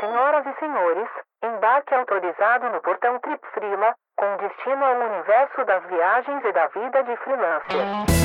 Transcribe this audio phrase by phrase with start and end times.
[0.00, 1.08] Senhoras e senhores,
[1.44, 3.40] embarque autorizado no portão Trip
[4.16, 8.19] com destino ao universo das viagens e da vida de freelancer.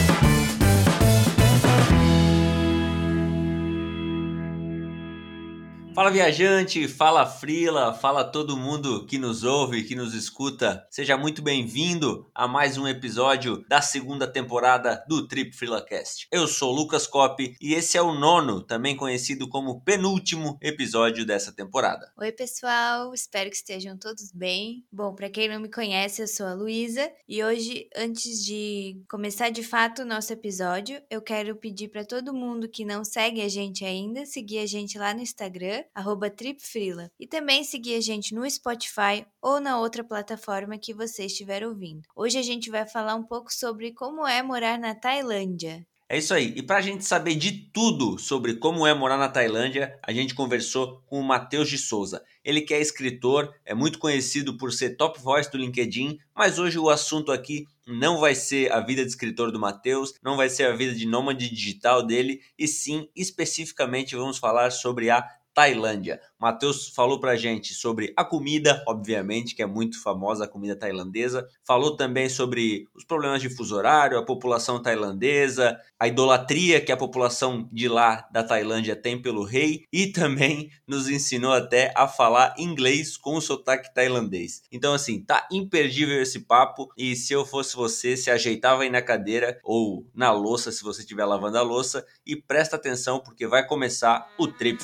[5.96, 10.85] Fala viajante, fala Frila, fala todo mundo que nos ouve, que nos escuta.
[10.91, 16.27] Seja muito bem-vindo a mais um episódio da segunda temporada do Trip FrilaCast.
[16.30, 21.53] Eu sou Lucas Cop e esse é o nono, também conhecido como penúltimo episódio dessa
[21.53, 22.12] temporada.
[22.17, 24.84] Oi, pessoal, espero que estejam todos bem.
[24.91, 29.50] Bom, para quem não me conhece, eu sou a Luísa e hoje, antes de começar
[29.50, 33.48] de fato o nosso episódio, eu quero pedir para todo mundo que não segue a
[33.48, 37.12] gente ainda, seguir a gente lá no Instagram arroba tripfrila.
[37.20, 42.08] E também seguir a gente no Spotify ou na outra plataforma que você estiver ouvindo.
[42.16, 45.85] Hoje a gente vai falar um pouco sobre como é morar na Tailândia.
[46.08, 46.53] É isso aí.
[46.55, 50.35] E para a gente saber de tudo sobre como é morar na Tailândia, a gente
[50.35, 52.23] conversou com o Matheus de Souza.
[52.44, 56.77] Ele que é escritor, é muito conhecido por ser top voice do LinkedIn, mas hoje
[56.77, 60.66] o assunto aqui não vai ser a vida de escritor do Matheus, não vai ser
[60.66, 66.20] a vida de nômade digital dele, e sim, especificamente, vamos falar sobre a Tailândia.
[66.38, 71.48] Matheus falou pra gente sobre a comida, obviamente, que é muito famosa a comida tailandesa.
[71.66, 76.98] Falou também sobre os problemas de fuso horário, a população tailandesa, a idolatria que a
[76.98, 82.53] população de lá da Tailândia tem pelo rei e também nos ensinou até a falar
[82.58, 84.61] inglês com o sotaque tailandês.
[84.70, 89.02] Então assim, tá imperdível esse papo e se eu fosse você, se ajeitava aí na
[89.02, 93.66] cadeira ou na louça se você estiver lavando a louça e presta atenção porque vai
[93.66, 94.83] começar o Trip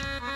[0.00, 0.29] FrilaCast.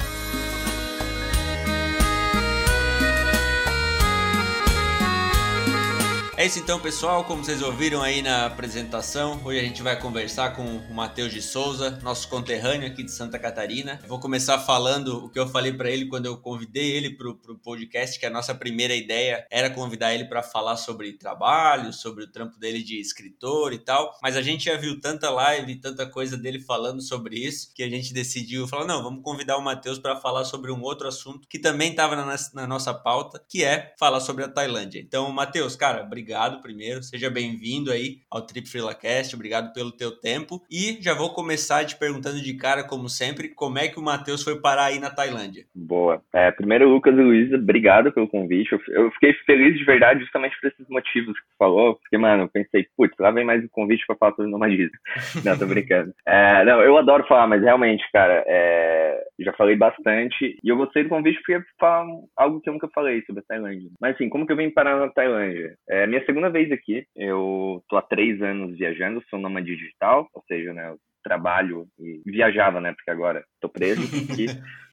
[6.45, 7.25] É isso então, pessoal.
[7.25, 11.41] Como vocês ouviram aí na apresentação, hoje a gente vai conversar com o Matheus de
[11.41, 13.99] Souza, nosso conterrâneo aqui de Santa Catarina.
[14.03, 17.31] Eu vou começar falando o que eu falei para ele quando eu convidei ele para
[17.31, 22.25] o podcast, que a nossa primeira ideia era convidar ele para falar sobre trabalho, sobre
[22.25, 24.15] o trampo dele de escritor e tal.
[24.23, 27.89] Mas a gente já viu tanta live, tanta coisa dele falando sobre isso, que a
[27.89, 31.59] gente decidiu falar: não, vamos convidar o Matheus para falar sobre um outro assunto que
[31.59, 35.01] também estava na, na nossa pauta, que é falar sobre a Tailândia.
[35.01, 37.01] Então, Matheus, cara, obrigado obrigado primeiro.
[37.01, 39.37] Seja bem-vindo aí ao Trip FrilaCast.
[39.37, 40.61] Obrigado pelo teu tempo.
[40.69, 44.43] E já vou começar te perguntando de cara, como sempre, como é que o Matheus
[44.43, 45.65] foi parar aí na Tailândia?
[45.73, 46.21] Boa.
[46.33, 48.73] É, primeiro, Lucas e Luísa, obrigado pelo convite.
[48.89, 51.95] Eu fiquei feliz de verdade justamente por esses motivos que tu falou.
[51.95, 54.99] Porque, mano, eu pensei, putz, lá vem mais um convite pra falar sobre nomadismo.
[55.45, 56.13] não, tô brincando.
[56.27, 60.59] É, não, eu adoro falar, mas realmente, cara, é, já falei bastante.
[60.63, 62.07] E eu gostei do convite porque falar
[62.37, 63.91] algo que eu nunca falei sobre a Tailândia.
[64.01, 65.77] Mas assim, como que eu vim parar na Tailândia?
[65.89, 67.07] É, minha segunda vez aqui.
[67.15, 72.81] Eu tô há três anos viajando, sou nômade digital, ou seja, né, trabalho e viajava,
[72.81, 74.47] né, porque agora tô preso aqui.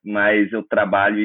[0.04, 1.20] mas eu trabalho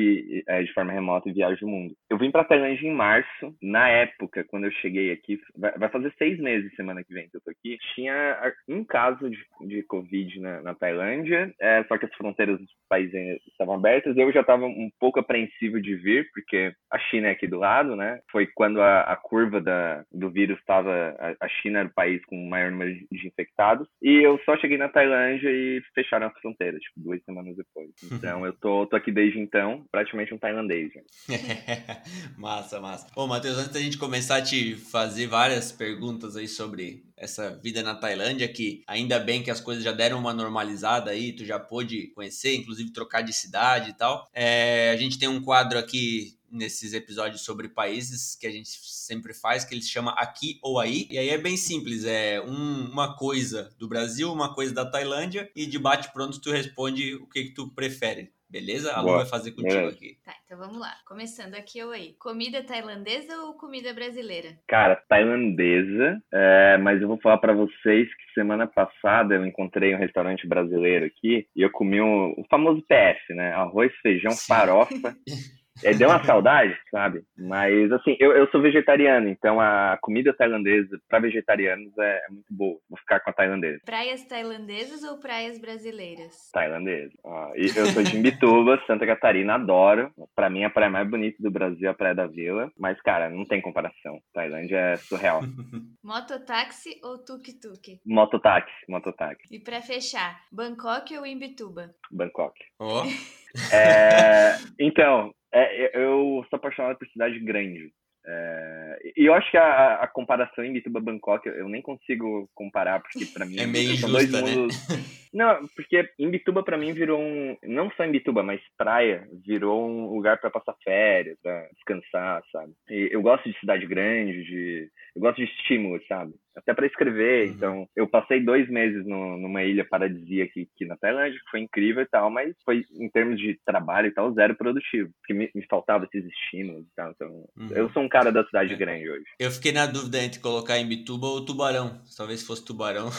[0.46, 1.94] é, de forma remota e viajo o mundo.
[2.10, 3.54] Eu vim para Tailândia em março.
[3.62, 7.40] Na época, quando eu cheguei aqui, vai, fazer seis meses semana que vem que eu
[7.40, 7.78] tô aqui.
[7.94, 12.70] Tinha um caso de, de Covid na, na Tailândia, é, só que as fronteiras dos
[12.88, 13.14] países
[13.48, 14.16] estavam abertas.
[14.16, 17.96] Eu já estava um pouco apreensivo de vir, porque a China é aqui do lado,
[17.96, 18.20] né?
[18.30, 21.16] Foi quando a, a curva da, do vírus estava.
[21.18, 23.88] A, a China era o país com o maior número de infectados.
[24.02, 27.90] E eu só cheguei na Tailândia e fecharam as fronteiras, tipo, duas semanas depois.
[28.12, 30.92] Então eu tô Tô, tô aqui desde então, praticamente um tailandês.
[32.36, 33.06] massa, massa.
[33.14, 37.80] Ô, Matheus, antes da gente começar a te fazer várias perguntas aí sobre essa vida
[37.80, 41.60] na Tailândia, que ainda bem que as coisas já deram uma normalizada aí, tu já
[41.60, 44.28] pôde conhecer, inclusive trocar de cidade e tal.
[44.34, 49.34] É, a gente tem um quadro aqui nesses episódios sobre países que a gente sempre
[49.34, 51.06] faz, que ele se chama Aqui ou Aí.
[51.10, 55.50] E aí é bem simples, é um, uma coisa do Brasil, uma coisa da Tailândia,
[55.54, 58.32] e de bate pronto tu responde o que, que tu prefere.
[58.48, 58.92] Beleza?
[58.94, 60.18] A Lu vai fazer contigo aqui.
[60.24, 60.94] Tá, então vamos lá.
[61.04, 62.14] Começando aqui ou aí.
[62.18, 64.50] Comida tailandesa ou comida brasileira?
[64.68, 69.98] Cara, tailandesa, é, mas eu vou falar para vocês que semana passada eu encontrei um
[69.98, 73.52] restaurante brasileiro aqui e eu comi o, o famoso PF, né?
[73.52, 74.46] Arroz, feijão, Sim.
[74.46, 75.16] farofa.
[75.84, 77.22] É, deu uma saudade, sabe?
[77.36, 82.52] Mas, assim, eu, eu sou vegetariano, então a comida tailandesa para vegetarianos é, é, muito
[82.52, 82.78] boa.
[82.88, 83.80] Vou ficar com a tailandesa.
[83.84, 86.50] Praias tailandesas ou praias brasileiras?
[86.52, 87.12] Tailandesa.
[87.24, 90.12] Ó, eu sou de Imbituba, Santa Catarina, adoro.
[90.34, 92.70] Para mim, a praia mais bonita do Brasil é a Praia da Vila.
[92.78, 94.20] Mas, cara, não tem comparação.
[94.32, 95.42] Tailândia é surreal.
[96.02, 98.00] mototáxi ou tuk-tuk?
[98.04, 99.54] Mototáxi, mototáxi.
[99.54, 101.94] E para fechar, Bangkok ou Imbituba?
[102.10, 102.54] Bangkok.
[102.78, 103.02] Ó.
[103.02, 103.36] Oh.
[103.74, 105.32] É, então,
[105.64, 107.92] é, eu sou apaixonado por cidade grande.
[108.28, 113.24] É, e eu acho que a, a comparação em Bituba-Bangkok, eu nem consigo comparar, porque
[113.26, 113.56] para mim...
[113.60, 114.40] É meio são injusta, dois né?
[114.40, 114.76] mundos...
[115.32, 117.56] Não, porque em Bituba para mim virou um...
[117.62, 122.72] Não só em Bituba, mas praia virou um lugar para passar férias, pra descansar, sabe?
[122.88, 124.90] E eu gosto de cidade grande, de...
[125.14, 126.32] Eu gosto de estímulo, sabe?
[126.56, 127.54] Até para escrever, Uhum.
[127.54, 131.60] então eu passei dois meses no, numa ilha paradisíaca aqui, aqui na Tailândia, que foi
[131.60, 135.50] incrível e tal, mas foi em termos de trabalho e tal, zero produtivo, porque me,
[135.54, 137.26] me faltava esses estímulos e tal, então
[137.56, 137.68] Uhum.
[137.72, 139.24] eu sou um cara da cidade grande hoje.
[139.38, 142.00] Eu fiquei na dúvida entre colocar em Bituba ou Tubarão.
[142.16, 143.10] Talvez fosse Tubarão.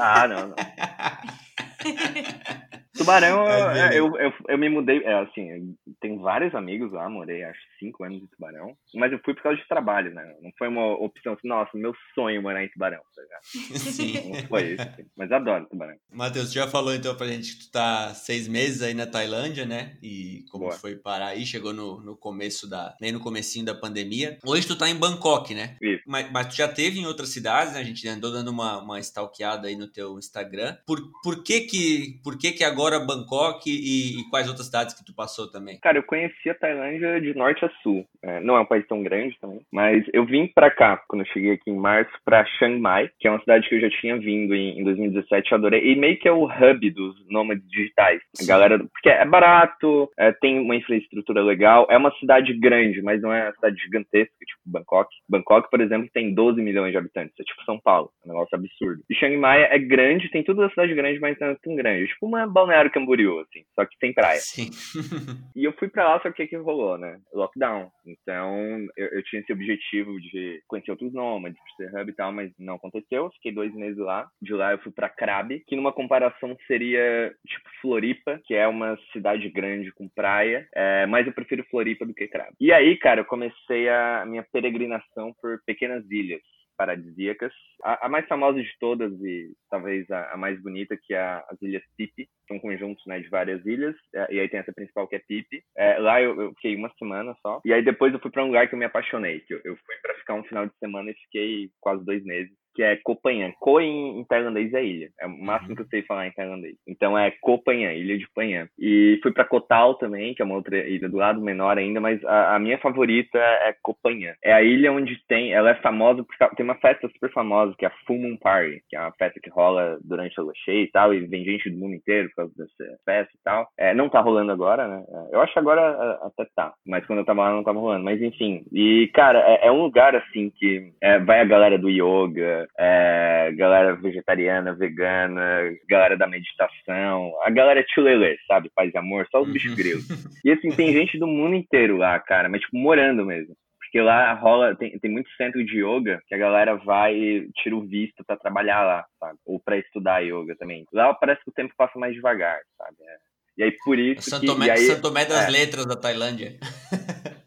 [0.00, 0.56] Ah, não, não.
[2.96, 7.60] Tubarão, é, eu, eu, eu me mudei, é, assim, tenho vários amigos lá, morei acho
[7.78, 10.34] cinco anos em Tubarão, mas eu fui por causa de trabalho, né?
[10.42, 13.42] Não foi uma opção assim, nossa, meu sonho morar em Tubarão, tá ligado?
[13.78, 14.30] Sim.
[14.30, 15.96] Não foi isso, assim, mas adoro Tubarão.
[16.10, 19.66] Matheus, tu já falou então pra gente que tu tá seis meses aí na Tailândia,
[19.66, 19.96] né?
[20.02, 20.76] E como Boa.
[20.76, 22.96] foi parar aí, chegou no, no começo da.
[23.00, 24.38] nem no comecinho da pandemia.
[24.44, 25.76] Hoje tu tá em Bangkok, né?
[25.80, 26.02] Isso.
[26.06, 27.80] Mas, mas tu já teve em outras cidades, né?
[27.80, 30.76] A gente andou dando uma, uma stalkeada aí no teu Instagram.
[30.86, 32.20] Por, por que que.
[32.22, 35.78] Por que que agora Bangkok e, e quais outras cidades que tu passou também?
[35.80, 38.06] Cara, eu conheci a Tailândia de norte a sul.
[38.22, 41.32] É, não é um país tão grande também, mas eu vim pra cá, quando eu
[41.32, 44.16] cheguei aqui em março, pra Chiang Mai, que é uma cidade que eu já tinha
[44.18, 45.92] vindo em, em 2017, eu adorei.
[45.92, 48.20] E meio que é o hub dos nômades digitais.
[48.42, 53.20] A galera, porque é barato, é, tem uma infraestrutura legal, é uma cidade grande, mas
[53.20, 55.08] não é uma cidade gigantesca, tipo Bangkok.
[55.28, 58.54] Bangkok, por exemplo, tem 12 milhões de habitantes, é tipo São Paulo, é um negócio
[58.56, 59.02] absurdo.
[59.08, 62.04] E Chiang Mai é grande, tem tudo da cidade grande, mas não é tão grande.
[62.04, 64.40] É tipo uma Balneário Camboriú, assim, só que tem praia.
[64.40, 64.70] Sim.
[65.56, 67.18] E eu fui pra lá, só que o que rolou, né?
[67.32, 67.90] Lockdown.
[68.06, 72.52] Então, eu, eu tinha esse objetivo de conhecer outros nômades, ser hub e tal, mas
[72.58, 73.30] não aconteceu.
[73.36, 74.28] Fiquei dois meses lá.
[74.42, 78.98] De lá eu fui pra Krabi, que numa comparação seria tipo Floripa, que é uma
[79.12, 82.54] cidade grande com praia, é, mas eu prefiro Floripa do que Krabi.
[82.60, 86.42] E aí, cara, eu comecei a minha peregrinação por pequenas ilhas
[86.76, 87.52] paradisíacas.
[87.82, 91.60] A, a mais famosa de todas e talvez a, a mais bonita, que é as
[91.62, 95.16] Ilhas Pipi, são conjuntos né, de várias ilhas, é, e aí tem essa principal que
[95.16, 95.62] é Pipi.
[95.76, 98.48] É, lá eu, eu fiquei uma semana só, e aí depois eu fui para um
[98.48, 101.10] lugar que eu me apaixonei, que eu, eu fui para ficar um final de semana
[101.10, 103.52] e fiquei quase dois meses, que é Phangan.
[103.58, 105.76] Koh em, em tailandês é ilha, é o máximo Uhum.
[105.76, 106.76] que eu sei falar em tailandês.
[106.86, 107.32] Então é
[107.64, 108.68] Phangan, ilha de Phangan.
[108.78, 112.00] E fui para Koh Tao também, que é uma outra ilha do lado, menor ainda,
[112.00, 114.34] mas a, a minha favorita é Koh Phangan.
[114.44, 117.74] É a ilha onde tem, ela é famosa por causa- tem uma festa super famosa
[117.78, 120.52] que é a Full Moon Party, que é uma festa que rola durante a lua
[120.64, 123.68] cheia e tal, e vem gente do mundo inteiro por causa dessa festa e tal.
[123.78, 125.04] É, não tá rolando agora, né?
[125.08, 127.78] É, Eu acho que agora é, até tá, mas quando eu tava lá não tava
[127.80, 128.04] rolando.
[128.04, 131.88] Mas enfim, e cara, é, é um lugar assim que é, vai a galera do
[131.88, 138.70] yoga, é, galera vegetariana, vegana, galera da meditação, a galera chulelê, sabe?
[138.74, 140.06] Paz e amor, só os bichos grilos.
[140.44, 143.54] E assim, tem gente do mundo inteiro lá, cara, mas tipo, morando mesmo.
[143.80, 147.86] Porque lá rola, tem, tem muito centro de yoga que a galera vai tira o
[147.86, 149.38] visto pra trabalhar lá, sabe?
[149.44, 150.84] Ou pra estudar yoga também.
[150.92, 152.96] Lá parece que o tempo passa mais devagar, sabe?
[153.00, 153.16] É.
[153.58, 154.46] E aí por isso Santo que...
[154.46, 155.50] Tomé, e aí, Santo Tomé das é.
[155.50, 156.56] Letras da Tailândia.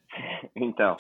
[0.56, 0.98] Então.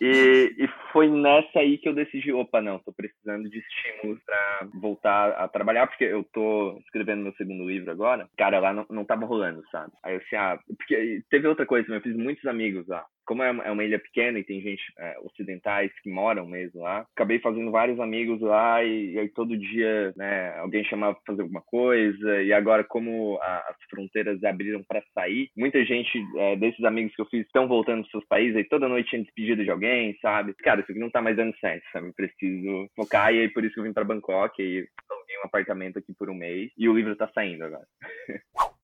[0.00, 4.68] E, e foi nessa aí que eu decidi, opa, não, tô precisando de estímulos pra
[4.80, 8.26] voltar a trabalhar, porque eu tô escrevendo meu segundo livro agora.
[8.38, 9.92] Cara, lá não, não tava rolando, sabe?
[10.02, 13.04] Aí eu assim, ah, porque teve outra coisa eu fiz muitos amigos lá.
[13.30, 16.80] Como é uma, é uma ilha pequena e tem gente é, ocidentais que moram mesmo
[16.80, 21.22] lá, acabei fazendo vários amigos lá e, e aí todo dia, né, alguém chamava pra
[21.28, 22.42] fazer alguma coisa.
[22.42, 27.22] E agora, como a- as fronteiras abriram pra sair, muita gente é, desses amigos que
[27.22, 30.52] eu fiz estão voltando pros seus países aí toda noite tinha despedida de alguém, sabe?
[30.54, 32.08] Cara, isso aqui não tá mais dando certo, sabe?
[32.08, 35.46] Eu preciso focar e aí por isso que eu vim pra Bangkok e aluguei um
[35.46, 37.86] apartamento aqui por um mês e o livro tá saindo agora.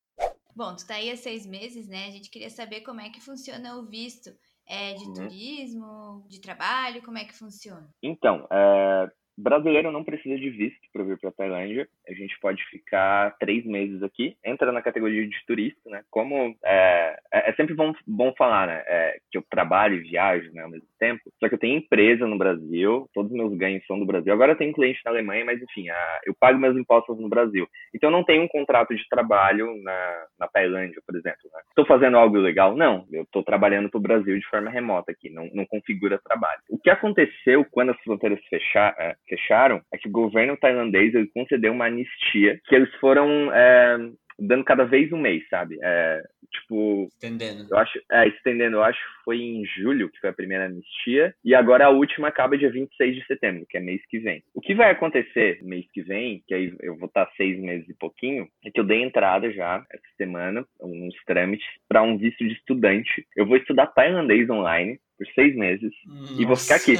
[0.56, 2.06] Bom, tu tá aí há seis meses, né?
[2.06, 4.30] A gente queria saber como é que funciona o visto.
[4.66, 5.12] É de Uhum.
[5.12, 7.94] turismo, de trabalho, como é que funciona?
[8.02, 11.88] Então, é, brasileiro não precisa de visto para vir para Tailândia.
[12.08, 14.36] A gente pode ficar três meses aqui.
[14.44, 16.02] Entra na categoria de turista, né?
[16.10, 18.82] Como é, é é sempre bom, bom falar, né?
[18.86, 21.22] É, que eu trabalho e viajo né, ao mesmo tempo.
[21.38, 24.32] Só que eu tenho empresa no Brasil, todos os meus ganhos são do Brasil.
[24.32, 27.66] Agora eu tenho cliente na Alemanha, mas enfim, a- eu pago meus impostos no Brasil.
[27.94, 31.38] Então eu não tenho um contrato de trabalho na, na Tailândia, por exemplo.
[31.52, 31.60] Né?
[31.68, 32.74] Estou fazendo algo ilegal?
[32.76, 33.06] Não.
[33.12, 36.60] Eu estou trabalhando para o Brasil de forma remota aqui, não, não configura trabalho.
[36.70, 41.30] O que aconteceu quando as fronteiras fecha- eh, fecharam é que o governo tailandês ele
[41.34, 45.78] concedeu uma anistia que eles foram eh, dando cada vez um mês, sabe?
[45.82, 47.68] É, tipo, Entendendo.
[47.70, 51.34] eu acho, é, estendendo, eu acho que foi em julho que foi a primeira anistia,
[51.44, 54.42] e agora a última acaba dia 26 de setembro, que é mês que vem.
[54.54, 57.94] O que vai acontecer mês que vem, que aí eu vou estar seis meses e
[57.94, 62.52] pouquinho, é que eu dei entrada já essa semana, uns trâmites, para um visto de
[62.52, 63.26] estudante.
[63.36, 66.96] Eu vou estudar tailandês online, por seis meses Nossa, e vou ficar aqui.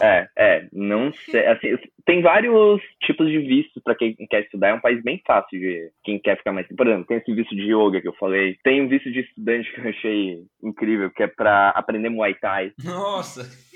[0.00, 4.74] É, é, não sei, assim, tem vários tipos de visto para quem quer estudar, é
[4.74, 7.72] um país bem fácil de quem quer ficar mais, por exemplo, tem esse visto de
[7.72, 11.26] yoga que eu falei, tem um visto de estudante que eu achei incrível, que é
[11.26, 13.71] para aprender Muay Thai, Nossa.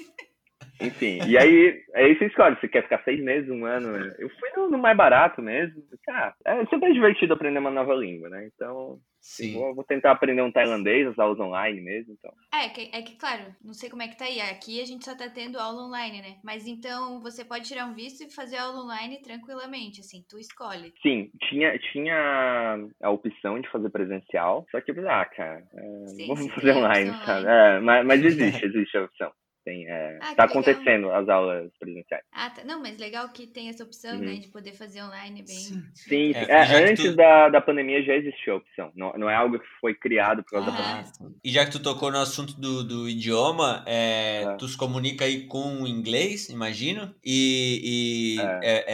[0.81, 4.51] Enfim, e aí, aí você escolhe, você quer ficar seis meses, um ano, eu fui
[4.57, 8.49] no, no mais barato mesmo, ah, é sempre é divertido aprender uma nova língua, né,
[8.55, 9.55] então Sim.
[9.55, 12.33] vou, vou tentar aprender um tailandês, as aulas online mesmo, então.
[12.55, 14.41] É que, é que, claro, não sei como é que tá aí.
[14.41, 16.37] Aqui a gente só tá tendo aula online, né?
[16.45, 20.93] Mas então você pode tirar um visto e fazer aula online tranquilamente, assim, tu escolhe.
[21.03, 26.45] Sim, tinha, tinha a opção de fazer presencial, só que, ah, cara, é, Sim, vamos
[26.45, 27.41] sim, fazer online, opção sabe?
[27.41, 27.77] online.
[27.77, 29.33] É, mas, mas existe, existe a opção.
[29.67, 30.47] Tem, é, Ah, tá legal.
[30.47, 32.23] acontecendo as aulas presenciais.
[32.33, 32.63] Ah, tá.
[32.65, 34.25] Não, mas legal que tem essa opção, Uhum.
[34.25, 34.35] né?
[34.35, 35.57] De poder fazer online bem.
[35.57, 35.83] Sim.
[35.93, 36.45] Sim, É.
[36.53, 38.93] É, antes tu- da, da pandemia já existia a opção.
[38.95, 41.03] Não, não é algo que foi criado por causa da Ah.
[41.03, 41.37] pandemia.
[41.45, 44.55] E já que tu tocou no assunto do, do idioma, é, É.
[44.57, 48.85] tu se comunica aí com o inglês, imagino, e, e, é,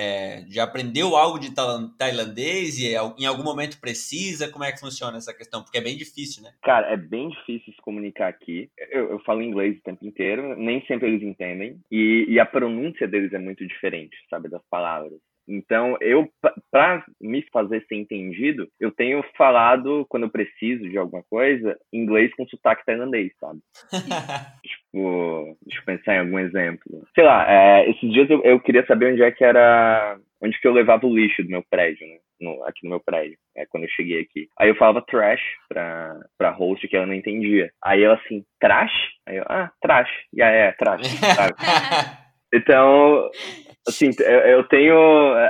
[0.40, 4.48] é, já aprendeu algo de tailan- tailandês e em algum momento precisa?
[4.50, 5.62] Como é que funciona essa questão?
[5.62, 6.50] Porque é bem difícil, né?
[6.62, 8.70] Cara, é bem difícil se comunicar aqui.
[8.90, 11.78] Eu, eu falo inglês o tempo inteiro, nem sempre eles entendem.
[11.90, 15.18] E, e a pronúncia deles é muito diferente, sabe, das palavras.
[15.48, 20.96] Então, eu, pa- pra me fazer ser entendido, eu tenho falado, quando eu preciso de
[20.96, 23.60] alguma coisa, inglês com sotaque tailandês, sabe?
[24.92, 27.02] Tipo, deixa eu pensar em algum exemplo.
[27.14, 30.18] Sei lá, é, esses dias eu, eu queria saber onde é que era.
[30.42, 32.16] Onde que eu levava o lixo do meu prédio, né?
[32.40, 34.48] No- aqui no meu prédio, é, quando eu cheguei aqui.
[34.58, 37.70] Aí eu falava trash pra, pra host que ela não entendia.
[37.82, 38.92] Aí ela assim, trash?
[39.26, 40.10] Aí eu, ah, trash.
[40.34, 41.06] E aí é, trash,
[41.36, 41.54] sabe?
[42.52, 43.30] Então,
[43.86, 44.94] assim, eu, eu tenho.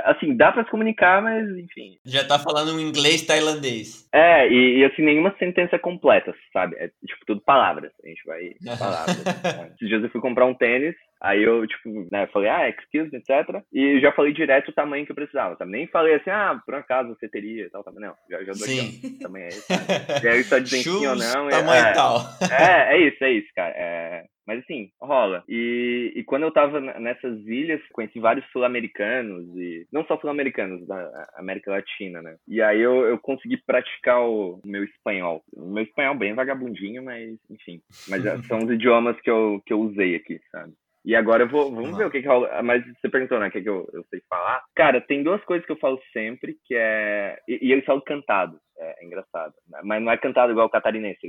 [0.05, 1.97] Assim, dá pra se comunicar, mas enfim.
[2.05, 4.07] já tá falando um inglês tailandês.
[4.13, 6.75] É, e, e, assim, nenhuma sentença completa, sabe?
[6.77, 7.91] É tipo tudo palavras.
[8.03, 9.23] A gente vai palavras.
[9.23, 9.71] né?
[9.75, 13.17] Esses dias eu fui comprar um tênis, aí eu, tipo, né, falei, ah, excuse me,
[13.17, 13.61] etc.
[13.73, 15.71] E já falei direto o tamanho que eu precisava, sabe?
[15.71, 17.99] Nem falei assim, ah, por acaso você teria e tal, sabe?
[17.99, 19.61] Não, já, já dou aqui, ó, tamanho é esse.
[19.61, 19.83] sabe?
[20.23, 21.47] E aí só dizem sim ou não.
[21.47, 22.19] e- tamanho é, tal.
[22.51, 23.73] é, é isso, é isso, cara.
[23.75, 25.43] É, mas assim, rola.
[25.47, 31.27] E, e quando eu tava nessas ilhas, conheci vários sul-americanos, e não só sul-americanos, da
[31.35, 32.35] América Latina, né?
[32.47, 35.43] E aí eu, eu consegui praticar o meu espanhol.
[35.55, 37.81] O meu espanhol bem vagabundinho, mas enfim.
[38.07, 40.73] Mas é- são os idiomas que eu, que eu usei aqui, sabe?
[41.05, 42.61] E agora eu vou, vamos ver o que que rola.
[42.63, 44.63] Mas você perguntou, né, o que, que eu, eu sei falar?
[44.75, 47.37] Cara, tem duas coisas que eu falo sempre, que é...
[47.47, 49.53] E, e eu falo cantado, é, é engraçado.
[49.83, 51.19] Mas não é cantado igual o catarinense.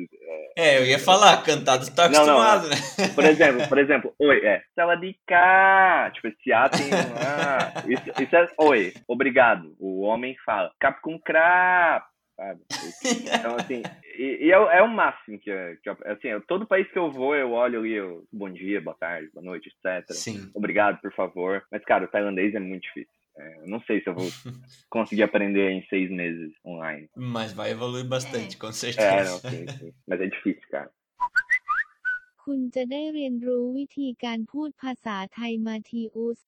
[0.56, 3.08] é, É, eu ia falar, cantado, tu tá Não, não, acostumado, né?
[3.14, 4.62] por exemplo, por exemplo, oi, é.
[4.74, 6.10] Sala de cá.
[6.14, 7.90] Tipo, esse A tem um A.
[7.90, 9.74] Isso, isso é oi, obrigado.
[9.80, 10.70] O homem fala.
[10.78, 12.61] Cap com crap Sabe?
[13.37, 13.83] Então, assim,
[14.17, 16.89] e, e é, o- é o máximo que, eu- que eu- assim, eu- todo país
[16.91, 20.09] que eu vou, eu olho ali, eu, bom dia, boa tarde, boa noite, etc.
[20.13, 20.49] Sim.
[20.55, 21.61] Obrigado, por favor.
[21.71, 23.11] Mas, cara, o tailandês é muito difícil.
[23.37, 24.29] É, eu não sei se eu vou
[24.89, 27.09] conseguir aprender em seis meses online.
[27.15, 29.31] Mas vai evoluir bastante, com É, certeza.
[29.31, 29.93] não, sim, sim.
[30.07, 30.89] Mas é difícil, cara.
[32.43, 36.39] คุณจะได้เรียนรู้วิธีการพูดภาษาไทยมาทีอุส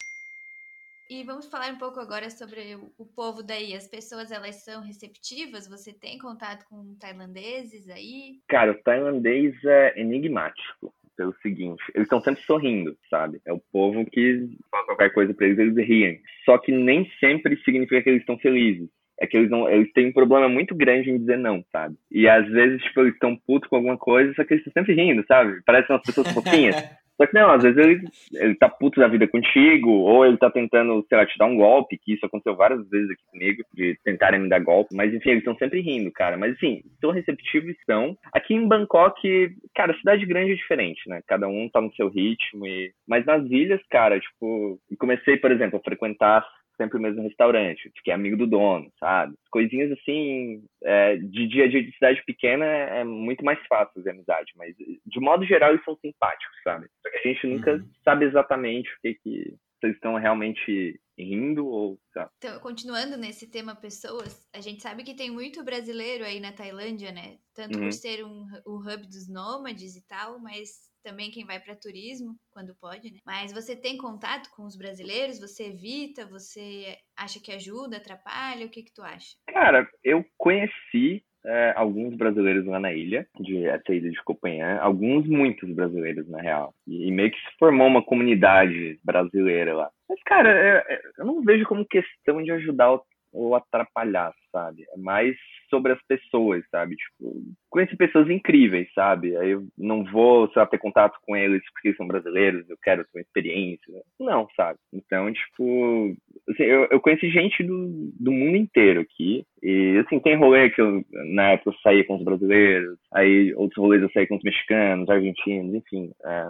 [1.09, 3.75] e vamos falar um pouco agora sobre o, o povo daí.
[3.75, 5.69] As pessoas, elas são receptivas?
[5.69, 8.41] Você tem contato com tailandeses aí?
[8.49, 10.93] Cara, o tailandês é enigmático.
[11.17, 13.41] Pelo seguinte, eles estão sempre sorrindo, sabe?
[13.47, 16.21] É o povo que fala qualquer coisa pra eles, eles riem.
[16.45, 18.89] Só que nem sempre significa que eles estão felizes.
[19.19, 21.97] É que eles não, eles têm um problema muito grande em dizer não, sabe?
[22.11, 24.95] E às vezes, tipo, eles estão putos com alguma coisa, só que eles estão sempre
[24.95, 25.63] rindo, sabe?
[25.65, 26.77] Parecem umas pessoas fofinhas.
[27.17, 28.01] Só que não, às vezes ele,
[28.35, 31.57] ele tá puto da vida contigo, ou ele tá tentando, sei lá, te dar um
[31.57, 34.95] golpe, que isso aconteceu várias vezes aqui comigo, de tentarem me dar golpe.
[34.95, 36.37] Mas enfim, eles estão sempre rindo, cara.
[36.37, 38.17] Mas assim, são receptivos estão.
[38.33, 41.21] Aqui em Bangkok, cara, cidade grande é diferente, né?
[41.27, 42.67] Cada um tá no seu ritmo.
[42.67, 42.93] E...
[43.07, 46.47] Mas nas ilhas, cara, tipo, e comecei, por exemplo, a frequentar
[46.77, 49.35] sempre o mesmo restaurante, fiquei amigo do dono, sabe?
[49.51, 54.11] Coisinhas assim, é, de dia a dia de cidade pequena é muito mais fácil fazer
[54.11, 56.87] amizade, mas de modo geral eles são simpáticos, sabe?
[57.03, 57.91] Só que a gente nunca Uhum.
[58.05, 62.31] sabe exatamente o que que vocês estão realmente rindo ou, sabe?
[62.39, 67.11] Então, continuando nesse tema pessoas, a gente sabe que tem muito brasileiro aí na Tailândia,
[67.13, 67.39] né?
[67.55, 67.85] Tanto Uhum.
[67.85, 70.69] por ser um, o hub dos nômades e tal, mas
[71.07, 73.21] também quem vai para turismo, quando pode, né?
[73.25, 75.39] Mas você tem contato com os brasileiros?
[75.39, 76.27] Você evita?
[76.27, 78.67] Você acha que ajuda, atrapalha?
[78.67, 79.37] O que que tu acha?
[79.47, 85.25] Cara, eu conheci é, alguns brasileiros lá na ilha, de essa ilha de Copanhã, alguns,
[85.29, 86.75] muitos brasileiros, na real.
[86.89, 89.91] E, e meio que se formou uma comunidade brasileira lá.
[90.09, 94.87] Mas, cara, eu, eu não vejo como questão de ajudar o, ou atrapalhar, sabe?
[94.91, 95.37] É mais
[95.69, 96.97] sobre as pessoas, sabe?
[96.97, 97.35] Tipo,
[97.69, 99.37] conheci pessoas incríveis, sabe?
[99.37, 103.05] Aí eu não vou, sei lá, ter contato com eles porque são brasileiros, eu quero
[103.05, 104.03] ter uma experiência.
[104.19, 104.79] Não, sabe?
[104.95, 106.17] Então, tipo,
[106.49, 109.45] assim, eu, eu conheci gente do, do mundo inteiro aqui.
[109.63, 111.03] E, assim, tem rolê que eu,
[111.35, 115.09] na época, eu saía com os brasileiros, aí outros rolês eu saía com os mexicanos,
[115.09, 116.11] argentinos, enfim.
[116.25, 116.45] É,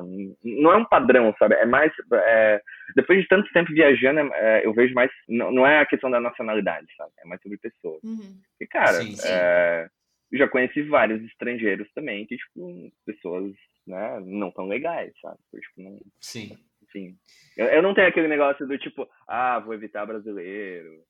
[0.45, 1.55] não é um padrão, sabe?
[1.55, 1.93] É mais.
[2.13, 2.61] É,
[2.95, 5.11] depois de tanto tempo viajando, é, eu vejo mais.
[5.29, 7.11] Não, não é a questão da nacionalidade, sabe?
[7.25, 7.96] É mais sobre pessoas.
[8.03, 8.41] Uhum.
[8.61, 9.23] E, cara, Sim, sim.
[9.29, 9.89] é,
[10.33, 13.53] eu já conheci vários estrangeiros também, que, tipo, pessoas,
[13.87, 15.39] né, não tão legais, sabe?
[15.61, 16.57] Tipo, não, Sim.
[16.85, 17.17] enfim.
[17.57, 21.03] Eu, eu não tenho aquele negócio do tipo, ah, vou evitar brasileiro.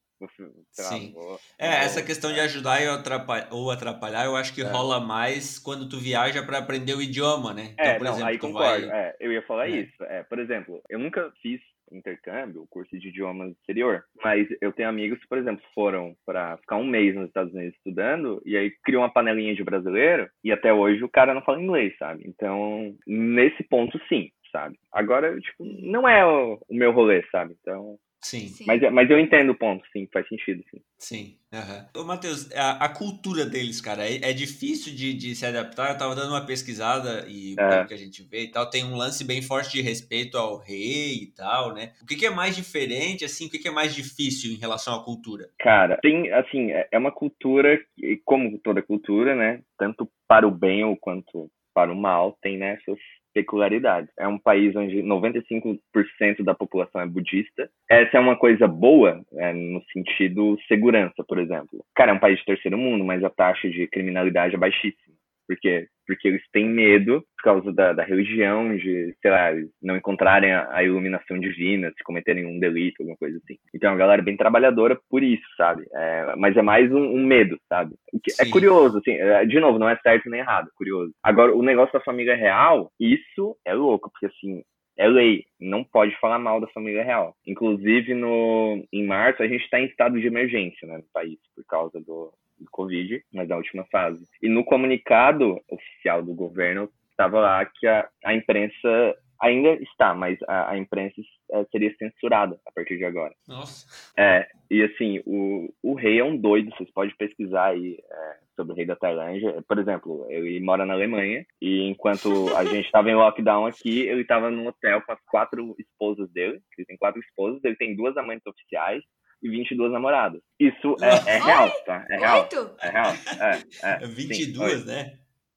[0.73, 1.09] Sim.
[1.09, 4.65] É, vou- essa questão de ajudar atrapalhar, ou atrapalhar, eu acho que É.
[4.65, 7.71] rola mais quando tu viaja para aprender o idioma, né?
[7.75, 8.87] Então, É, por não, exemplo, aí tu concordo.
[8.89, 8.99] vai.
[9.09, 9.73] É, eu ia falar É.
[9.73, 10.03] isso.
[10.05, 15.19] É, por exemplo, eu nunca fiz intercâmbio, curso de idiomas exterior, mas eu tenho amigos
[15.21, 19.03] que, por exemplo, foram para ficar um mês nos Estados Unidos estudando e aí criou
[19.03, 22.25] uma panelinha de brasileiro e até hoje o cara não fala inglês, sabe?
[22.27, 24.79] Então, nesse ponto, sim, sabe?
[24.93, 27.57] Agora, tipo, não é o, o meu rolê, sabe?
[27.61, 28.65] Então, Sim, Sim.
[28.67, 30.81] mas, mas eu entendo o ponto, sim, faz sentido, sim.
[30.99, 31.39] sim.
[31.53, 31.87] aham.
[31.97, 35.93] Ô, Matheus, a, a cultura deles, cara, é, é difícil de, de se adaptar.
[35.93, 37.69] Eu tava dando uma pesquisada e É.
[37.69, 40.59] pelo que a gente vê e tal, tem um lance bem forte de respeito ao
[40.59, 41.93] rei e tal, né?
[42.03, 44.97] O que, que é mais diferente, assim, o que, que é mais difícil em relação
[44.97, 45.49] à cultura?
[45.61, 47.79] Cara, tem, assim, é é uma cultura,
[48.25, 49.61] como toda cultura, né?
[49.79, 52.99] Tanto para o bem ou quanto para o mal, tem, né, suas
[53.37, 54.11] peculiaridades.
[54.19, 57.69] É um país onde 95% da população é budista.
[57.91, 61.85] Essa é uma coisa boa, é, no sentido segurança, por exemplo.
[61.95, 65.16] Cara, é um país de terceiro mundo, mas a taxa de criminalidade é baixíssima.
[65.47, 65.87] Por quê?
[66.07, 69.51] Porque eles têm medo, por causa da, da religião, de, sei lá,
[69.83, 73.57] não encontrarem a, a iluminação divina, se cometerem um delito, alguma coisa assim.
[73.75, 75.87] Então, a galera é bem trabalhadora por isso, sabe?
[75.93, 77.95] É, mas é mais um, um medo, sabe?
[78.41, 81.13] É curioso, assim, é, de novo, não é certo nem errado, é curioso.
[81.23, 84.63] Agora, o negócio da família real, isso é louco, porque assim,
[84.97, 87.35] é lei, não pode falar mal da família real.
[87.47, 91.65] Inclusive, no, em março, a gente está em estado de emergência né, no país, por
[91.67, 94.27] causa do, do Covid, mas da última fase.
[94.43, 100.39] E no comunicado oficial do governo, estava lá que a, a imprensa ainda está, mas
[100.49, 101.21] a, a imprensa
[101.53, 103.35] eh, seria censurada a partir de agora.
[103.47, 103.87] Nossa.
[104.17, 108.73] É, e assim, o, o rei é um doido, vocês podem pesquisar aí é, sobre
[108.73, 109.63] o rei da Tailândia.
[109.69, 114.23] Por exemplo, ele mora na Alemanha e enquanto a gente estava em lockdown aqui, ele
[114.23, 116.61] estava num hotel com as quatro esposas dele.
[116.77, 119.03] Ele tem quatro esposas, ele tem duas amantes oficiais
[119.43, 120.41] e 22 namoradas.
[120.59, 122.05] Isso é, é real, tá?
[122.11, 122.43] É real.
[122.43, 122.71] Oito?
[122.83, 123.13] É real.
[123.41, 125.05] É, é, sim, 22, né?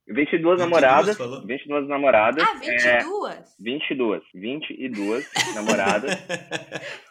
[0.07, 1.17] 22 22 namoradas.
[1.17, 1.45] falou?
[1.45, 2.43] 22 namoradas.
[2.43, 3.55] Ah, é, 22?
[3.59, 4.23] 22.
[4.33, 6.11] 22 namoradas.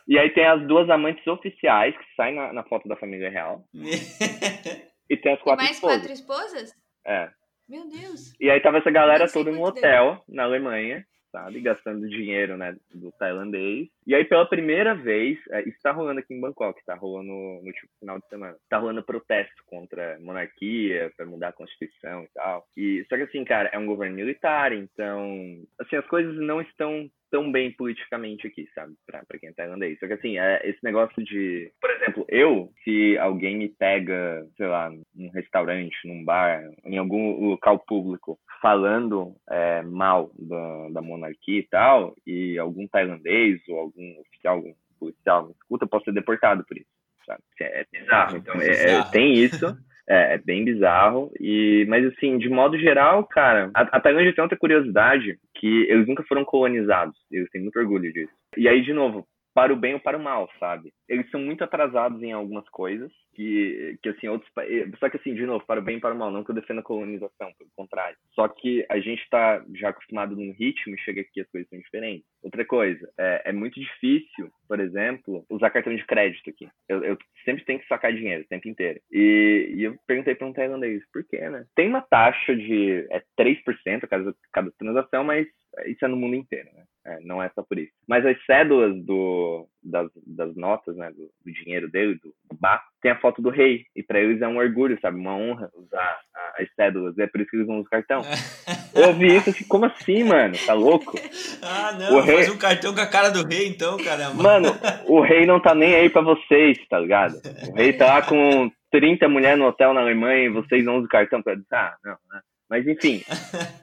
[0.08, 3.64] E aí tem as duas amantes oficiais que saem na, na foto da família real.
[5.10, 5.96] E tem as E quatro mais esposas.
[5.98, 6.74] quatro esposas?
[7.06, 7.30] É.
[7.66, 8.34] Meu Deus.
[8.38, 11.60] E aí tava essa galera toda no quanto hotel, na Alemanha, sabe?
[11.60, 13.88] Gastando dinheiro, né, do tailandês.
[14.06, 17.72] E aí, pela primeira vez, é, isso tá rolando aqui em Bangkok, tá rolando no,
[17.72, 18.56] tipo, final de semana.
[18.68, 22.64] Tá rolando protesto contra a monarquia, pra mudar a Constituição e tal.
[22.76, 27.08] E, só que assim, cara, é um governo militar, então, assim, as coisas não estão
[27.30, 28.94] tão bem politicamente aqui, sabe?
[29.06, 29.98] Pra, pra quem é tailandês.
[29.98, 31.70] Só que assim, é esse negócio de.
[31.80, 37.48] Por exemplo, eu, se alguém me pega, sei lá, num restaurante, num bar, em algum
[37.48, 44.20] local público, falando é, mal da, da monarquia e tal, e algum tailandês ou algum
[44.20, 46.86] oficial, algum policial me escuta, eu posso ser deportado por isso.
[47.26, 47.42] Sabe?
[47.60, 48.36] É, é bizarro.
[48.36, 49.10] Então, é- é- Bizarro.
[49.10, 49.76] tem isso.
[50.10, 51.30] É, é bem bizarro.
[51.38, 56.06] E, mas assim, de modo geral, cara, a, a Tailândia tem outra curiosidade que eles
[56.08, 57.14] nunca foram colonizados.
[57.30, 58.32] Eles têm muito orgulho disso.
[58.56, 60.92] E aí, de novo, para o bem ou para o mal, sabe?
[61.06, 65.32] Eles são muito atrasados em algumas coisas que, que assim, outros eh, Só que assim,
[65.32, 67.52] de novo, para o bem e para o mal, não que eu defenda a colonização,
[67.56, 68.16] pelo contrário.
[68.32, 71.78] Só que a gente está já acostumado num ritmo e chega aqui as coisas são
[71.78, 72.26] diferentes.
[72.42, 76.68] Outra coisa, é, é muito difícil, por exemplo, usar cartão de crédito aqui.
[76.88, 79.00] Eu, eu sempre tenho que sacar dinheiro o tempo inteiro.
[79.12, 81.64] E, e eu perguntei para um tailandês, por quê, né?
[81.76, 85.46] Tem uma taxa de é 3% a cada, cada transação, mas
[85.86, 86.84] isso é no mundo inteiro, né?
[87.06, 87.92] É, não é só por isso.
[88.06, 92.82] Mas as cédulas do, das, das notas, né, do, do dinheiro dele, do, do bar,
[93.00, 93.84] tem a foto do rei.
[93.94, 95.18] E para eles é um orgulho, sabe?
[95.18, 96.20] Uma honra usar
[96.58, 97.16] as cédulas.
[97.18, 98.22] É por isso que eles usam os cartão.
[98.94, 100.54] Eu ouvi isso assim, como assim, mano?
[100.66, 101.14] Tá louco?
[101.62, 104.42] ah, não, O rei- faz um cartão com a cara do rei, então, caramba.
[104.42, 104.68] Mano,
[105.06, 107.40] o rei não tá nem aí pra vocês, tá ligado?
[107.70, 111.06] O rei tá lá com 30 mulheres no hotel na Alemanha e vocês não usam
[111.06, 112.40] o cartão pra ah, não, né?
[112.68, 113.22] Mas enfim,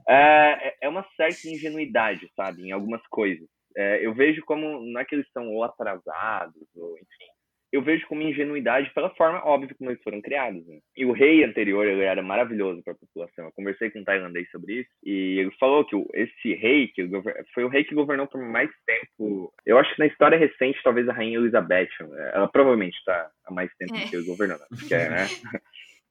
[0.07, 3.47] é, é uma certa ingenuidade, sabe, em algumas coisas.
[3.75, 7.31] É, eu vejo como, não é que eles são ou atrasados, ou enfim.
[7.71, 10.65] eu vejo como ingenuidade pela forma óbvia como eles foram criados.
[10.65, 10.79] Né?
[10.95, 13.45] E o rei anterior, ele era maravilhoso para a população.
[13.45, 17.07] Eu conversei com um tailandês sobre isso e ele falou que esse rei, que
[17.53, 19.53] foi o rei que governou por mais tempo.
[19.65, 21.89] Eu acho que na história recente, talvez a rainha Elizabeth,
[22.33, 24.07] ela provavelmente está há mais tempo é.
[24.07, 24.65] que ele governou, né?
[24.69, 25.27] porque, né?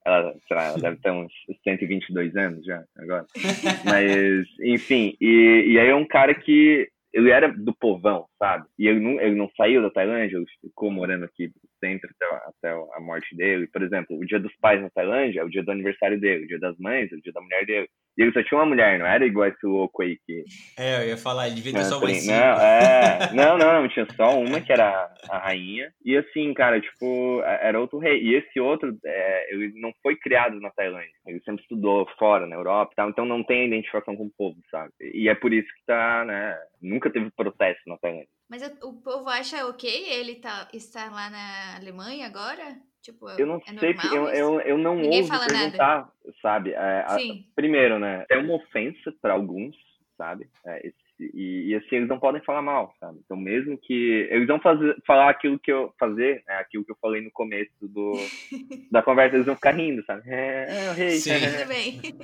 [0.06, 3.24] Ela, lá, ela deve ter uns 122 anos já, agora.
[3.84, 8.66] Mas, enfim, e, e aí é um cara que ele era do povão, sabe?
[8.76, 11.48] E ele não, ele não saiu da Tailândia, ele ficou morando aqui
[11.78, 13.68] sempre até, até a morte dele.
[13.68, 16.48] Por exemplo, o dia dos pais na Tailândia é o dia do aniversário dele, o
[16.48, 17.88] dia das mães é o dia da mulher dele.
[18.16, 20.44] E ele só tinha uma mulher, não era igual esse louco aí que.
[20.78, 24.06] É, eu ia falar, ele devia ter só uma não, é, não, não, não, tinha
[24.14, 25.92] só uma que era a rainha.
[26.04, 28.22] E assim, cara, tipo, era outro rei.
[28.22, 31.10] E esse outro, é, ele não foi criado na Tailândia.
[31.26, 34.58] Ele sempre estudou fora, na Europa e tal, então não tem identificação com o povo,
[34.70, 34.92] sabe?
[35.00, 36.56] E é por isso que tá, né?
[36.80, 38.28] Nunca teve protesto na Tailândia.
[38.48, 42.76] Mas o povo acha ok ele tá, estar lá na Alemanha agora?
[43.04, 46.12] Tipo, eu não é sei, eu, eu, eu não Ninguém ouso perguntar, nada.
[46.40, 46.72] sabe?
[46.72, 47.18] É, a,
[47.54, 48.24] primeiro, né?
[48.30, 49.76] É uma ofensa para alguns,
[50.16, 50.48] sabe?
[50.64, 53.18] É, esse e, e, assim, eles não podem falar mal, sabe?
[53.24, 54.28] Então, mesmo que.
[54.30, 55.92] Eles vão fazer, falar aquilo que eu.
[55.98, 56.56] Fazer, né?
[56.56, 58.12] Aquilo que eu falei no começo do,
[58.90, 60.22] da conversa, eles vão ficar rindo, sabe?
[60.26, 61.10] É, é o rei.
[61.10, 61.32] Sim.
[61.40, 62.00] Tudo bem.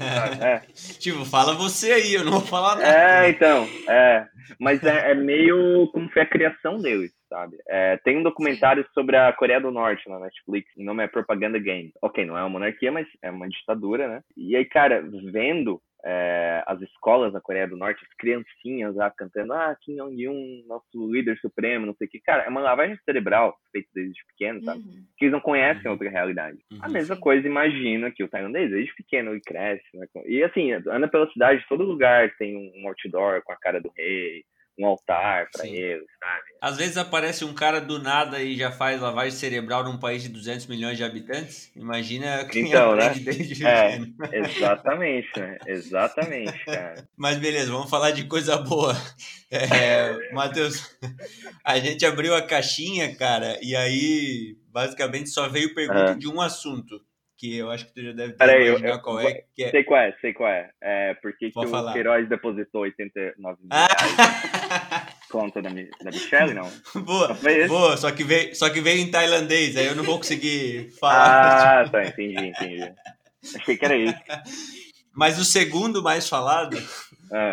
[0.41, 0.61] É.
[0.99, 3.27] Tipo, fala você aí, eu não vou falar nada.
[3.27, 3.67] É, então.
[3.89, 4.27] É.
[4.59, 7.57] Mas é, é meio como foi a criação deles, sabe?
[7.69, 8.91] É, tem um documentário Sim.
[8.95, 11.93] sobre a Coreia do Norte na Netflix, o nome é Propaganda Game.
[12.03, 14.23] Ok, não é uma monarquia, mas é uma ditadura, né?
[14.37, 19.53] E aí, cara, vendo é, as escolas na Coreia do Norte, as criancinhas lá cantando,
[19.53, 22.21] ah, Kim Jong-un, nosso líder supremo, não sei o que.
[22.21, 24.81] Cara, é uma lavagem cerebral feita desde pequeno, sabe?
[24.81, 25.05] Uhum.
[25.17, 25.93] Que eles não conhecem uhum.
[25.93, 26.59] outra realidade.
[26.73, 26.79] Uhum.
[26.83, 30.07] A mesma coisa, imagina que o tailandês, desde pequeno, ele cresce, né?
[30.27, 34.45] E assim, anda pela cidade, todo lugar tem um outdoor com a cara do rei,
[34.79, 36.43] um altar para eles, sabe?
[36.61, 40.29] Às vezes aparece um cara do nada e já faz lavagem cerebral num país de
[40.29, 41.71] 200 milhões de habitantes.
[41.75, 43.15] Imagina quem então, né?
[43.23, 43.99] desde é,
[44.33, 45.59] Exatamente, né?
[45.67, 47.09] Exatamente, cara.
[47.17, 48.95] Mas beleza, vamos falar de coisa boa.
[49.53, 50.97] É, Matheus,
[51.65, 57.05] a gente abriu a caixinha, cara, e aí basicamente só veio pergunta de um assunto
[57.41, 59.71] que eu acho que tu já deve ter eu, qual é, que é.
[59.71, 60.71] Sei qual é, sei qual é.
[60.79, 65.17] É porque que o Queiroz depositou 89 mil reais.
[65.31, 66.71] conta da, da Michelle, não?
[67.03, 67.35] Boa,
[67.67, 71.87] boa, só que, veio, só que veio em tailandês, aí eu não vou conseguir falar.
[71.87, 72.93] Ah, tá, entendi, entendi.
[73.57, 74.19] Achei que era isso.
[75.15, 76.77] Mas o segundo mais falado
[77.33, 77.53] é.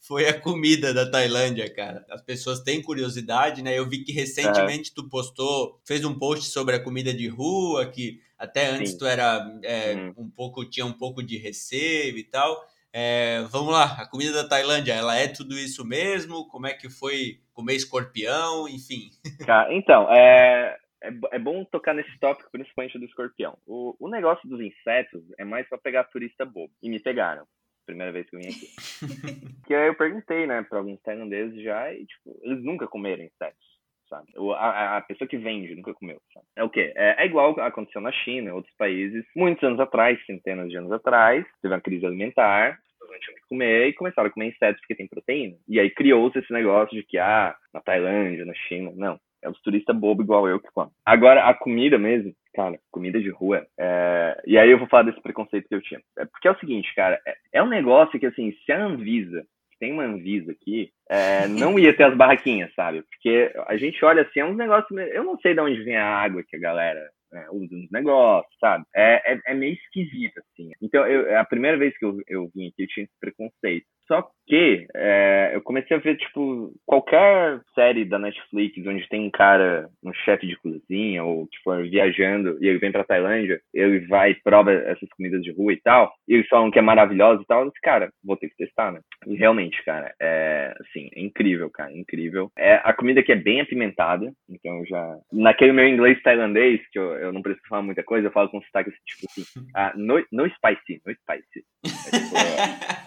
[0.00, 2.04] foi a comida da Tailândia, cara.
[2.10, 3.78] As pessoas têm curiosidade, né?
[3.78, 4.94] Eu vi que recentemente é.
[4.94, 8.98] tu postou, fez um post sobre a comida de rua, que até antes Sim.
[8.98, 10.14] tu era é, hum.
[10.18, 12.56] um pouco, tinha um pouco de receio e tal.
[12.92, 16.48] É, vamos lá, a comida da Tailândia, ela é tudo isso mesmo?
[16.48, 19.10] Como é que foi comer escorpião, enfim?
[19.70, 23.56] então, é, é, é, bom tocar nesse tópico, principalmente do escorpião.
[23.66, 26.72] O, o negócio dos insetos é mais para pegar turista bobo.
[26.82, 27.46] E me pegaram.
[27.84, 28.68] Primeira vez que eu vim aqui.
[29.66, 33.75] que aí eu perguntei, né, para alguns tailandeses já, e tipo, eles nunca comeram insetos
[34.08, 34.26] sabe?
[34.56, 36.46] A, a, pessoa que vende nunca comeu, sabe?
[36.56, 36.92] É o quê?
[36.96, 41.44] É, é igual aconteceu na China, outros países, muitos anos atrás, centenas de anos atrás,
[41.60, 45.06] teve uma crise alimentar, não tinham que comer e começaram a comer insetos porque tem
[45.06, 45.56] proteína.
[45.68, 49.18] E aí criou-se esse negócio de que, ah, na Tailândia, na China, não.
[49.42, 50.90] É os turistas bobo igual eu que comem.
[51.04, 53.66] Agora, a comida mesmo, cara, comida de rua.
[53.78, 54.42] É...
[54.46, 56.00] E aí eu vou falar desse preconceito que eu tinha.
[56.18, 59.46] É porque é o seguinte, cara, é, é um negócio que, assim, se a Anvisa
[59.78, 63.02] tem uma Anvisa aqui, é, não ia ter as barraquinhas, sabe?
[63.02, 64.90] Porque a gente olha assim, é uns negócios.
[65.12, 67.00] Eu não sei de onde vem a água que a galera
[67.32, 68.84] né, usa nos negócios, sabe?
[68.94, 70.70] É, é, é, meio esquisito, assim.
[70.80, 73.86] Então, eu, a primeira vez que eu, eu vim aqui, eu tinha esse preconceito.
[74.06, 79.30] Só que é, eu comecei a ver, tipo, qualquer série da Netflix onde tem um
[79.30, 84.06] cara, um chefe de cozinha, ou que for viajando e ele vem pra Tailândia, ele
[84.06, 87.42] vai e prova essas comidas de rua e tal, e eles falam que é maravilhoso
[87.42, 89.00] e tal, eu disse, cara, vou ter que testar, né?
[89.26, 92.50] E realmente, cara, é, assim, é incrível, cara, é incrível.
[92.56, 95.18] É a comida que é bem apimentada, então já...
[95.32, 98.62] Naquele meu inglês tailandês, que eu, eu não preciso falar muita coisa, eu falo com
[98.62, 99.42] sotaque, tipo assim,
[99.74, 101.64] ah, no, no spicy, no spicy.
[102.06, 102.36] É, tipo,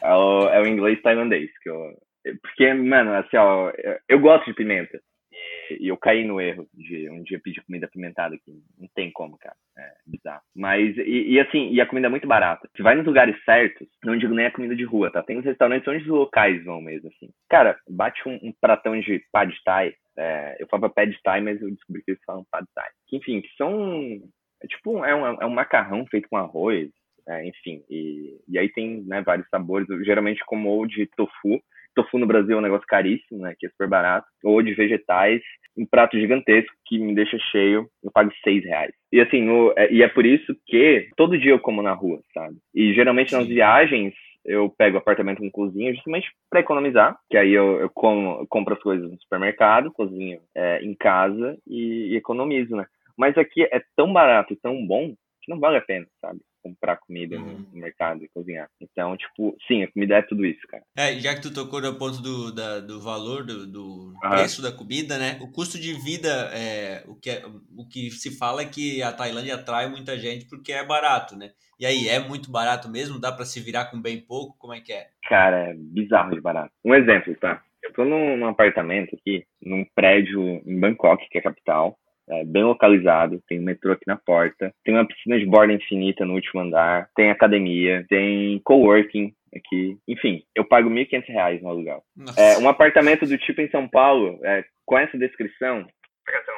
[0.01, 1.93] é, o, é o inglês tailandês, que eu.
[2.41, 3.71] Porque, mano, assim, ó,
[4.07, 4.99] eu gosto de pimenta.
[5.31, 8.51] E, eu caí no erro de um dia pedir comida apimentada aqui.
[8.77, 9.55] Não tem como, cara.
[9.77, 10.41] É bizarro.
[10.55, 12.69] Mas, e, e, assim, e a comida é muito barata.
[12.75, 15.23] Se vai nos lugares certos, não digo nem a comida de rua, tá?
[15.23, 17.29] Tem uns restaurantes onde os locais vão mesmo, assim.
[17.49, 19.93] Cara, bate um, um pratão de pad thai.
[20.17, 22.89] É, eu falo pad thai, mas eu descobri que eles falam pad thai.
[23.07, 24.19] Que, enfim, que são...
[24.61, 26.89] É tipo, é um, é um macarrão feito com arroz,
[27.29, 31.61] é, enfim, e, e aí tem né, vários sabores, geralmente com molde de tofu.
[31.95, 33.53] tofu no Brasil é um negócio caríssimo, né?
[33.57, 34.27] Que é super barato.
[34.43, 35.41] Ou de vegetais,
[35.77, 38.91] um prato gigantesco que me deixa cheio, eu pago seis reais.
[39.11, 42.19] E assim, no, é, e é por isso que todo dia eu como na rua,
[42.33, 42.55] sabe?
[42.73, 44.13] E geralmente nas viagens
[44.43, 48.73] eu pego apartamento com cozinha justamente para economizar, que aí eu, eu, como, eu compro
[48.73, 52.87] as coisas no supermercado, cozinho é, em casa e, e economizo, né?
[53.15, 55.13] Mas aqui é tão barato e tão bom
[55.43, 56.39] que não vale a pena, sabe?
[56.61, 57.65] Comprar comida uhum.
[57.71, 58.69] no mercado e cozinhar.
[58.79, 60.83] Então, tipo, sim, a comida é tudo isso, cara.
[60.97, 64.29] É, já que tu tocou no ponto do, da, do valor, do, do uhum.
[64.29, 65.37] preço da comida, né?
[65.41, 67.43] O custo de vida, é, o, que é,
[67.75, 71.51] o que se fala é que a Tailândia atrai muita gente porque é barato, né?
[71.79, 73.19] E aí, é muito barato mesmo?
[73.19, 74.57] Dá para se virar com bem pouco?
[74.57, 75.07] Como é que é?
[75.29, 76.71] Cara, é bizarro de barato.
[76.83, 77.63] Um exemplo, tá?
[77.81, 81.97] Eu tô num, num apartamento aqui, num prédio em Bangkok, que é a capital
[82.29, 86.25] é, bem localizado, tem um metrô aqui na porta, tem uma piscina de borda infinita
[86.25, 92.03] no último andar, tem academia, tem coworking aqui, enfim, eu pago R$ 1.500 no aluguel.
[92.37, 95.87] É, um apartamento do tipo em São Paulo, é, com essa descrição,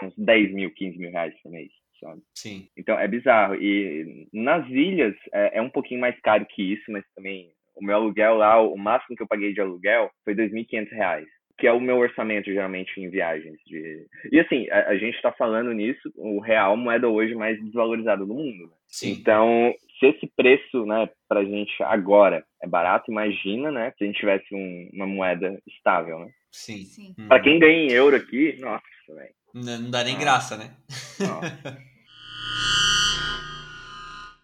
[0.04, 1.72] uns 10 mil, 15 mil reais por mês.
[2.00, 2.22] Sabe?
[2.36, 2.68] Sim.
[2.76, 3.56] Então é bizarro.
[3.56, 7.96] E nas ilhas é, é um pouquinho mais caro que isso, mas também o meu
[7.96, 11.26] aluguel lá, o máximo que eu paguei de aluguel foi R$ 2.500
[11.62, 13.56] que é o meu orçamento geralmente em viagens.
[13.68, 14.08] De...
[14.32, 18.34] E assim, a, a gente está falando nisso, o real moeda hoje mais desvalorizada do
[18.34, 18.64] mundo.
[18.66, 18.74] Né?
[19.04, 24.20] Então, se esse preço, né, pra gente agora é barato, imagina, né, se a gente
[24.20, 26.32] tivesse um, uma moeda estável, né?
[26.52, 26.84] Sim.
[26.84, 27.14] Sim.
[27.28, 29.34] Pra quem ganha em euro aqui, nossa, velho.
[29.54, 30.72] Não, não, dá nem graça, né?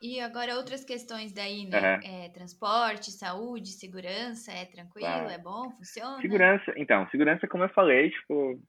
[0.01, 1.95] E agora outras questões daí, né?
[1.95, 2.01] Uhum.
[2.03, 5.31] É, transporte, saúde, segurança, é tranquilo, ah.
[5.31, 6.21] é bom, funciona?
[6.21, 8.59] Segurança, então, segurança, como eu falei, tipo,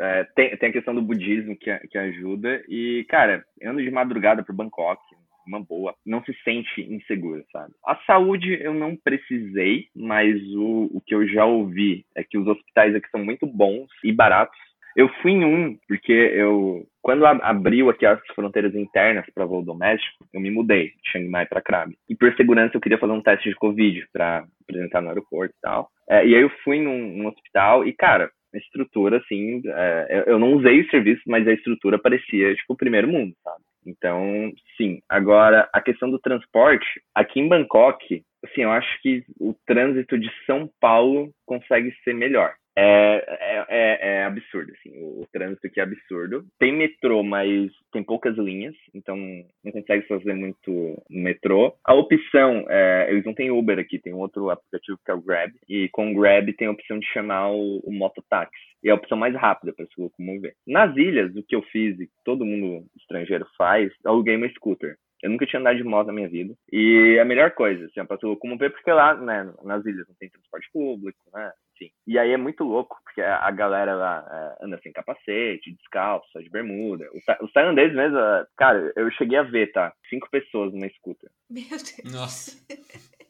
[0.00, 4.42] é, tem, tem a questão do budismo que, que ajuda e, cara, ando de madrugada
[4.42, 5.00] pro Bangkok,
[5.46, 7.72] uma boa, não se sente inseguro, sabe?
[7.86, 12.46] A saúde eu não precisei, mas o, o que eu já ouvi é que os
[12.46, 14.58] hospitais aqui são muito bons e baratos
[14.98, 16.84] eu fui em um, porque eu.
[17.00, 21.46] Quando abriu aqui as fronteiras internas para voo doméstico, eu me mudei de Chiang Mai
[21.46, 21.96] para Krabi.
[22.08, 25.60] E por segurança eu queria fazer um teste de Covid para apresentar no aeroporto e
[25.62, 25.88] tal.
[26.10, 30.36] É, e aí eu fui num, num, hospital e, cara, a estrutura, assim, é, eu
[30.36, 33.62] não usei o serviço, mas a estrutura parecia, tipo, o primeiro mundo, sabe?
[33.86, 35.00] Então, sim.
[35.08, 40.28] Agora, a questão do transporte, aqui em Bangkok, assim, eu acho que o trânsito de
[40.44, 42.54] São Paulo consegue ser melhor.
[42.80, 46.46] É, é, é, é, absurdo, assim, o, o, trânsito aqui é absurdo.
[46.60, 51.74] Tem metrô, mas tem poucas linhas, então não consegue fazer muito metrô.
[51.84, 55.20] A opção, é, eles não têm Uber aqui, tem um outro aplicativo que é o
[55.20, 58.92] Grab, e com o Grab tem a opção de chamar o, o mototáxi, e é
[58.92, 60.54] a opção mais rápida para se locomover.
[60.64, 64.96] Nas ilhas, o que eu fiz e que todo mundo estrangeiro faz, aluguei uma scooter.
[65.22, 66.54] Eu nunca tinha andado de moto na minha vida.
[66.72, 70.30] E a melhor coisa, assim, pra se locomover, porque lá, né, nas ilhas não tem
[70.30, 71.52] transporte público, né?
[71.74, 71.92] Enfim.
[72.06, 76.40] E aí é muito louco, porque a galera lá é, anda sem capacete, descalço, só
[76.40, 77.08] de bermuda.
[77.40, 79.92] Os tailandeses mesmo, é, cara, eu cheguei a ver, tá?
[80.08, 81.30] Cinco pessoas numa scooter.
[81.48, 82.12] Meu Deus.
[82.12, 82.56] Nossa.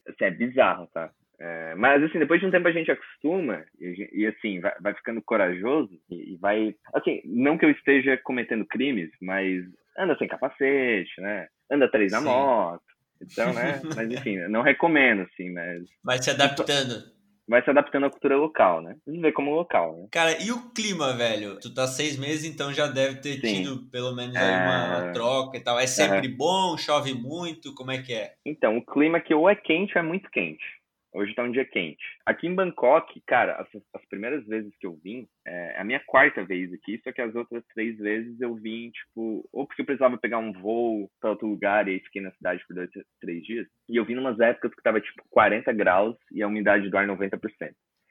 [0.09, 1.11] Assim, é bizarro, tá?
[1.41, 4.95] É, mas assim, depois de um tempo a gente acostuma e, e assim, vai, vai,
[4.95, 6.75] ficando corajoso e, e, vai.
[6.93, 9.65] Assim, não que eu esteja cometendo crimes, mas
[9.97, 11.47] anda sem capacete, né?
[11.71, 12.83] Anda três na moto.
[13.21, 13.81] Então, né?
[13.97, 15.83] Mas enfim, não recomendo, assim, mas.
[16.05, 18.95] Vai se adaptando vai se adaptando à cultura local, né?
[19.07, 20.07] Viver como local, né?
[20.13, 21.59] Cara, e o clima, velho?
[21.59, 23.63] Tu tá seis meses, então já deve ter Sim.
[23.63, 24.41] tido pelo menos é...
[24.41, 25.79] uma troca e tal.
[25.81, 26.77] É sempre bom?
[26.77, 27.75] Chove muito?
[27.75, 28.35] Como é que é?
[28.45, 30.63] Então, o clima que ou é quente ou é muito quente.
[31.13, 32.05] Hoje tá um dia quente.
[32.27, 36.01] Aqui em Bangkok, cara, as, as primeiras vezes que eu vim, é, é a minha
[36.01, 39.87] quarta vez aqui, só que as outras três vezes eu vim, tipo, ou porque eu
[39.87, 42.91] precisava pegar um voo para outro lugar e aí fiquei na cidade por dois,
[43.21, 43.67] três dias.
[43.89, 47.07] E eu vim numas épocas que tava, tipo, 40 graus e a umidade do ar
[47.07, 47.41] 90%.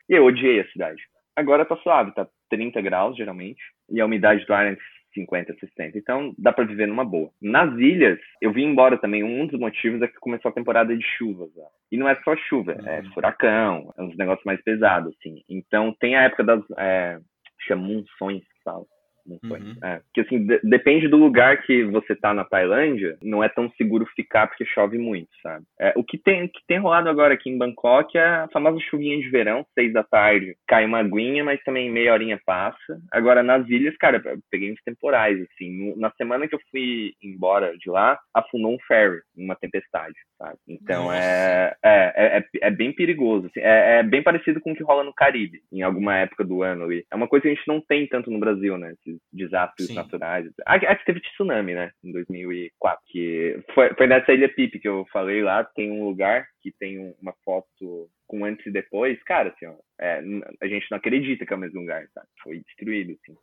[0.10, 1.02] E eu odiei a cidade.
[1.36, 4.78] Agora tá suave, tá 30 graus geralmente, e a umidade do ar é
[5.18, 5.98] 50, 60.
[5.98, 7.30] Então dá para viver numa boa.
[7.42, 9.24] Nas ilhas, eu vim embora também.
[9.24, 11.50] Um dos motivos é que começou a temporada de chuvas.
[11.58, 11.68] Ó.
[11.92, 12.88] E não é só chuva, é uhum.
[12.88, 15.42] é furacão, é uns negócios mais pesados, assim.
[15.50, 16.64] Então tem a época das.
[16.78, 17.20] É,
[17.68, 18.88] chama monções que.
[19.28, 19.60] Não foi.
[19.60, 19.76] Uhum.
[19.84, 23.70] É, porque assim, de, depende do lugar que você tá na Tailândia, não é tão
[23.72, 25.66] seguro ficar porque chove muito, sabe?
[25.80, 29.20] É, o que tem, que tem rolado agora aqui em Bangkok é a famosa chuvinha
[29.20, 33.00] de verão, seis da tarde, cai uma aguinha, mas também meia horinha passa.
[33.12, 35.94] Agora nas ilhas, cara, eu peguei uns temporais, assim.
[35.98, 40.58] Na semana que eu fui embora de lá, afundou um ferry, uma tempestade, sabe?
[40.68, 43.60] Então é, é, é, é, bem perigoso, assim.
[43.60, 46.86] é, é bem parecido com o que rola no Caribe, em alguma época do ano
[46.86, 47.06] ali.
[47.12, 48.94] É uma coisa que a gente não tem tanto no Brasil, né?
[48.94, 49.96] Esses desastres Sim.
[49.96, 50.46] naturais.
[50.66, 51.92] Aqui aqui teve tsunami, né?
[52.04, 53.04] Em 2004.
[53.08, 55.64] Que foi, foi nessa Ilha Pipe que eu falei lá.
[55.64, 59.22] Tem um lugar que tem um- uma foto com antes e depois.
[59.24, 60.22] Cara, assim, ó, é,
[60.62, 62.28] a gente não acredita que é o mesmo lugar, sabe?
[62.44, 63.38] Foi destruído, assim.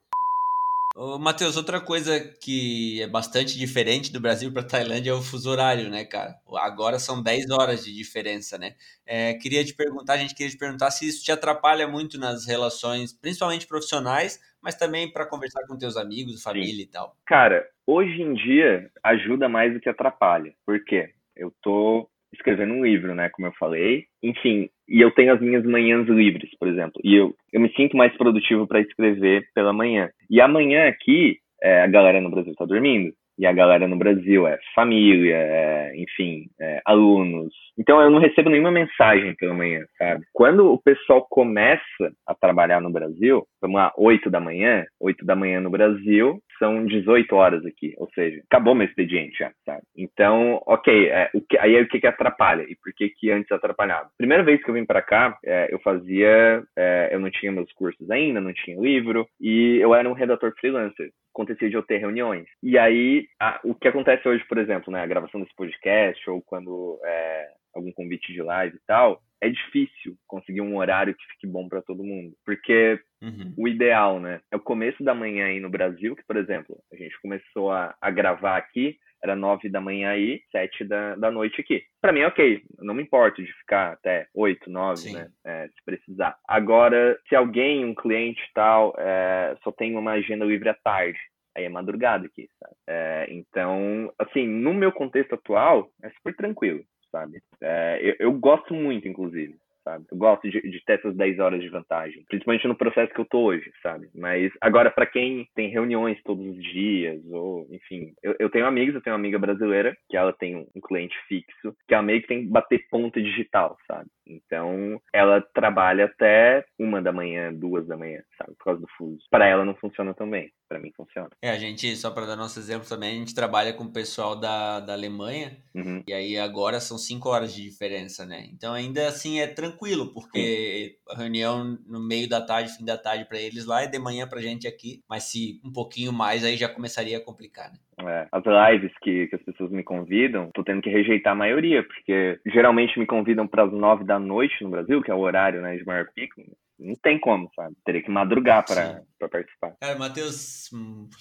[0.96, 5.50] Ô, Matheus, outra coisa que é bastante diferente do Brasil para Tailândia é o fuso
[5.50, 6.36] horário, né, cara?
[6.58, 8.76] Agora são 10 horas de diferença, né?
[9.04, 12.46] É, queria te perguntar, a gente queria te perguntar se isso te atrapalha muito nas
[12.46, 17.14] relações, principalmente profissionais, mas também para conversar com teus amigos, família e tal.
[17.26, 20.54] Cara, hoje em dia ajuda mais do que atrapalha.
[20.64, 21.10] Por quê?
[21.36, 23.28] Eu tô escrevendo um livro, né?
[23.28, 24.06] Como eu falei.
[24.22, 26.98] Enfim, e eu tenho as minhas manhãs livres, por exemplo.
[27.04, 30.10] E eu, eu me sinto mais produtivo para escrever pela manhã.
[30.30, 33.14] E amanhã aqui, é, a galera no Brasil tá dormindo.
[33.38, 37.52] E a galera no Brasil é família, é, enfim, é, alunos.
[37.78, 40.24] Então eu não recebo nenhuma mensagem pela manhã, sabe?
[40.32, 45.34] Quando o pessoal começa a trabalhar no Brasil, vamos lá, 8 da manhã, 8 da
[45.34, 47.94] manhã no Brasil, são 18 horas aqui.
[47.98, 49.82] Ou seja, acabou meu expediente já, sabe?
[49.96, 52.62] Então, ok, é, que, aí o que, que atrapalha?
[52.62, 54.08] E por que, que antes atrapalhava?
[54.16, 56.62] Primeira vez que eu vim para cá, é, eu fazia.
[56.76, 60.52] é, eu não tinha meus cursos ainda, não tinha livro, e eu era um redator
[60.58, 62.46] freelancer acontecia de eu ter reuniões.
[62.62, 66.40] E aí, a- o que acontece hoje, por exemplo, né, a gravação desse podcast, ou
[66.40, 71.46] quando é, algum convite de live e tal, é difícil conseguir um horário que fique
[71.46, 72.32] bom para todo mundo.
[72.46, 73.54] Porque Uhum.
[73.58, 76.96] o ideal, né, é o começo da manhã aí no Brasil, que, por exemplo, a
[76.96, 81.60] gente começou a, a gravar aqui, era nove da manhã aí, sete da, da noite
[81.60, 81.82] aqui.
[82.00, 86.36] Pra mim, ok, não me importo de ficar até oito, nove, né, é, se precisar.
[86.46, 91.18] Agora, se alguém, um cliente e tal, é, só tem uma agenda livre à tarde,
[91.56, 92.74] aí é madrugada aqui, sabe?
[92.86, 97.40] É, então, assim, no meu contexto atual, é super tranquilo, sabe?
[97.62, 100.04] É, eu, eu gosto muito, inclusive, sabe?
[100.10, 103.26] Eu gosto de, de ter essas 10 horas de vantagem, principalmente no processo que eu
[103.26, 104.08] tô hoje, sabe?
[104.14, 108.94] Mas agora, para quem tem reuniões todos os dias, ou enfim, eu, eu tenho amigos,
[108.94, 112.28] eu tenho uma amiga brasileira, que ela tem um, cliente fixo, que ela meio que
[112.28, 114.08] tem que bater ponto digital, sabe?
[114.26, 118.54] Então, ela trabalha até uma da manhã, duas da manhã, sabe?
[118.56, 119.22] Por causa do fuso.
[119.30, 121.28] Para ela não funciona tão bem, para mim funciona.
[121.42, 124.34] É, a gente, só para dar nosso exemplo também, a gente trabalha com o pessoal
[124.38, 126.02] da, da Alemanha, Uhum.
[126.06, 128.46] e aí agora são 5 horas de diferença, né?
[128.52, 129.73] Então ainda assim é tranquilo,
[130.12, 133.98] porque a reunião no meio da tarde, fim da tarde para eles lá, é de
[133.98, 137.78] manhã pra gente aqui, mas se um pouquinho mais aí já começaria a complicar, né?
[138.00, 141.82] É, as lives que, que as pessoas me convidam, tô tendo que rejeitar a maioria,
[141.82, 145.62] porque geralmente me convidam para as nove da noite no Brasil, que é o horário
[145.62, 146.42] né, de maior pico.
[146.78, 147.76] Não tem como, sabe?
[147.84, 149.76] Teria que madrugar para participar.
[149.80, 150.70] Cara, Matheus,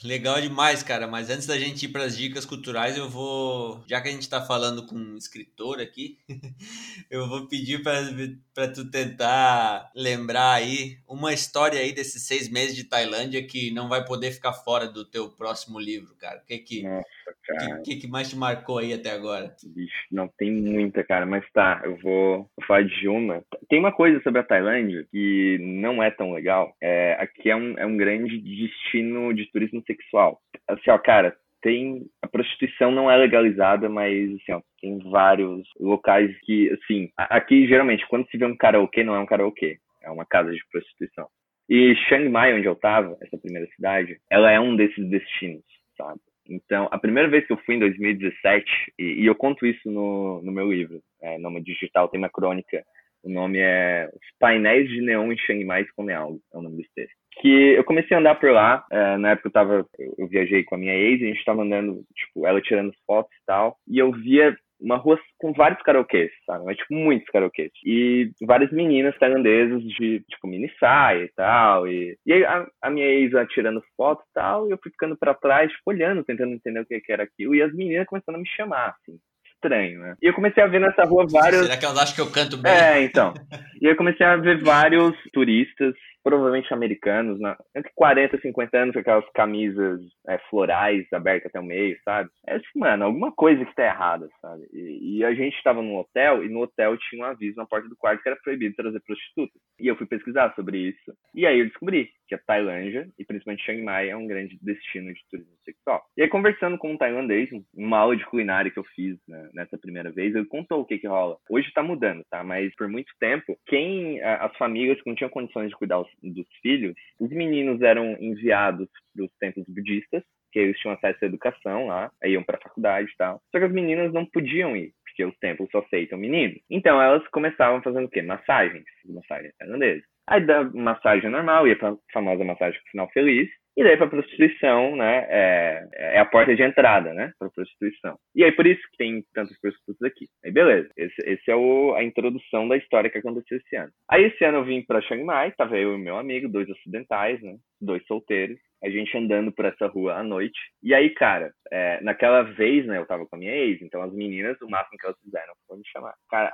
[0.03, 1.07] legal demais, cara.
[1.07, 4.27] Mas antes da gente ir para as dicas culturais, eu vou, já que a gente
[4.27, 6.17] tá falando com um escritor aqui,
[7.09, 12.85] eu vou pedir para tu tentar lembrar aí uma história aí desses seis meses de
[12.85, 16.39] Tailândia que não vai poder ficar fora do teu próximo livro, cara.
[16.39, 17.07] O que que, Nossa,
[17.45, 17.81] cara.
[17.81, 19.55] que, que mais te marcou aí até agora?
[19.63, 23.43] Bicho, não tem muita, cara, mas tá, eu vou, falar de uma.
[23.69, 26.75] Tem uma coisa sobre a Tailândia que não é tão legal.
[26.81, 30.39] É, aqui é um, é um grande destino de turismo sexual.
[30.67, 32.05] Assim, ó, cara, tem.
[32.21, 38.05] A prostituição não é legalizada, mas, assim, ó, tem vários locais que, assim, aqui geralmente,
[38.07, 41.27] quando se vê um karaokê, não é um karaokê, é uma casa de prostituição.
[41.69, 45.63] E Chiang Mai, onde eu tava, essa primeira cidade, ela é um desses destinos,
[45.97, 46.19] sabe?
[46.49, 50.41] Então, a primeira vez que eu fui em 2017, e, e eu conto isso no,
[50.41, 52.83] no meu livro, é, Nome Digital, tem uma crônica,
[53.23, 56.77] o nome é Os Painéis de Neon em Chiang Mai Escondem Algo, é o nome
[56.77, 57.15] desse texto.
[57.41, 59.85] Que eu comecei a andar por lá, é, na época eu tava,
[60.17, 63.45] eu, viajei com a minha ex, a gente tava andando, tipo, ela tirando fotos e
[63.45, 66.65] tal, e eu via uma rua com vários karaokês, sabe?
[66.65, 67.71] Mas, tipo, muitos karaokês.
[67.85, 71.87] E várias meninas tailandesas de, tipo, mini saia e tal.
[71.87, 75.17] E, e aí a, a minha ex tirando foto e tal, e eu fui ficando
[75.17, 77.55] pra trás, tipo, olhando, tentando entender o que, que era aquilo.
[77.55, 79.17] E as meninas começando a me chamar, assim.
[79.55, 80.15] Estranho, né?
[80.21, 81.61] E eu comecei a ver nessa rua vários.
[81.61, 82.71] Será que elas acham que eu canto bem?
[82.71, 83.33] É, então.
[83.81, 85.93] E eu comecei a ver vários turistas,
[86.23, 87.55] provavelmente americanos, né?
[87.75, 92.29] entre 40 e 50 anos, com aquelas camisas é, florais abertas até o meio, sabe?
[92.47, 94.63] É assim, mano, alguma coisa que tá errada, sabe?
[94.73, 97.87] E, e a gente tava num hotel, e no hotel tinha um aviso na porta
[97.87, 99.61] do quarto que era proibido trazer prostitutas.
[99.79, 101.13] E eu fui pesquisar sobre isso.
[101.35, 105.13] E aí eu descobri que a Tailândia, e principalmente Chiang Mai, é um grande destino
[105.13, 106.03] de turismo sexual.
[106.17, 109.77] E aí, conversando com um tailandês, uma aula de culinária que eu fiz né, nessa
[109.77, 111.37] primeira vez, ele contou o que que rola.
[111.49, 112.43] Hoje tá mudando, tá?
[112.43, 116.47] Mas por muito tempo, quem, as famílias que não tinham condições de cuidar os- dos
[116.61, 121.87] filhos, os meninos eram enviados para os templos budistas, que eles tinham acesso à educação
[121.87, 123.41] lá, aí iam para a faculdade e tal.
[123.51, 126.59] Só que as meninas não podiam ir, porque os templos só aceitam meninos.
[126.69, 128.21] Então elas começavam fazendo o quê?
[128.21, 130.03] Massagens, massagens tailandesas.
[130.27, 135.25] Aí da massagem normal, ia pra famosa massagem final feliz, E daí pra prostituição, né,
[135.29, 138.17] é, é a porta de entrada, né, pra prostituição.
[138.35, 140.27] E aí por isso que tem tantos prostitutos aqui.
[140.45, 143.91] Aí beleza, esse, esse é o, a introdução da história que aconteceu esse ano.
[144.09, 147.41] Aí esse ano eu vim pra Chiang Mai, tava eu e meu amigo, dois ocidentais,
[147.41, 150.59] né, dois solteiros a gente andando por essa rua à noite.
[150.83, 154.13] E aí, cara, é, naquela vez, né, eu tava com a minha ex, então as
[154.13, 156.13] meninas, o máximo que elas fizeram foi me chamar.
[156.29, 156.51] Cara,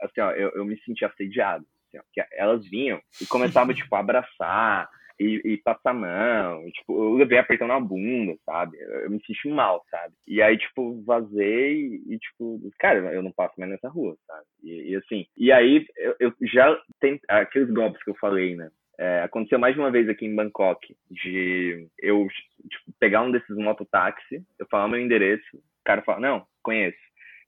[0.00, 1.64] assim, ó, eu, eu me senti assediado.
[1.88, 4.88] Assim, ó, elas vinham e começavam, tipo, a abraçar
[5.18, 6.70] e, e passar a mão.
[6.70, 8.78] Tipo, eu levei apertando a bunda, sabe?
[8.78, 10.14] Eu, me senti mal, sabe?
[10.26, 14.44] E aí, tipo, vazei e, tipo, cara, eu não passo mais nessa rua, sabe?
[14.62, 18.70] E, e assim, e aí eu, eu já tem aqueles golpes que eu falei, né?
[18.98, 22.26] É, aconteceu mais de uma vez aqui em Bangkok de eu
[22.70, 26.98] tipo, pegar um desses mototáxi, eu falar meu endereço, o cara fala, não, conheço.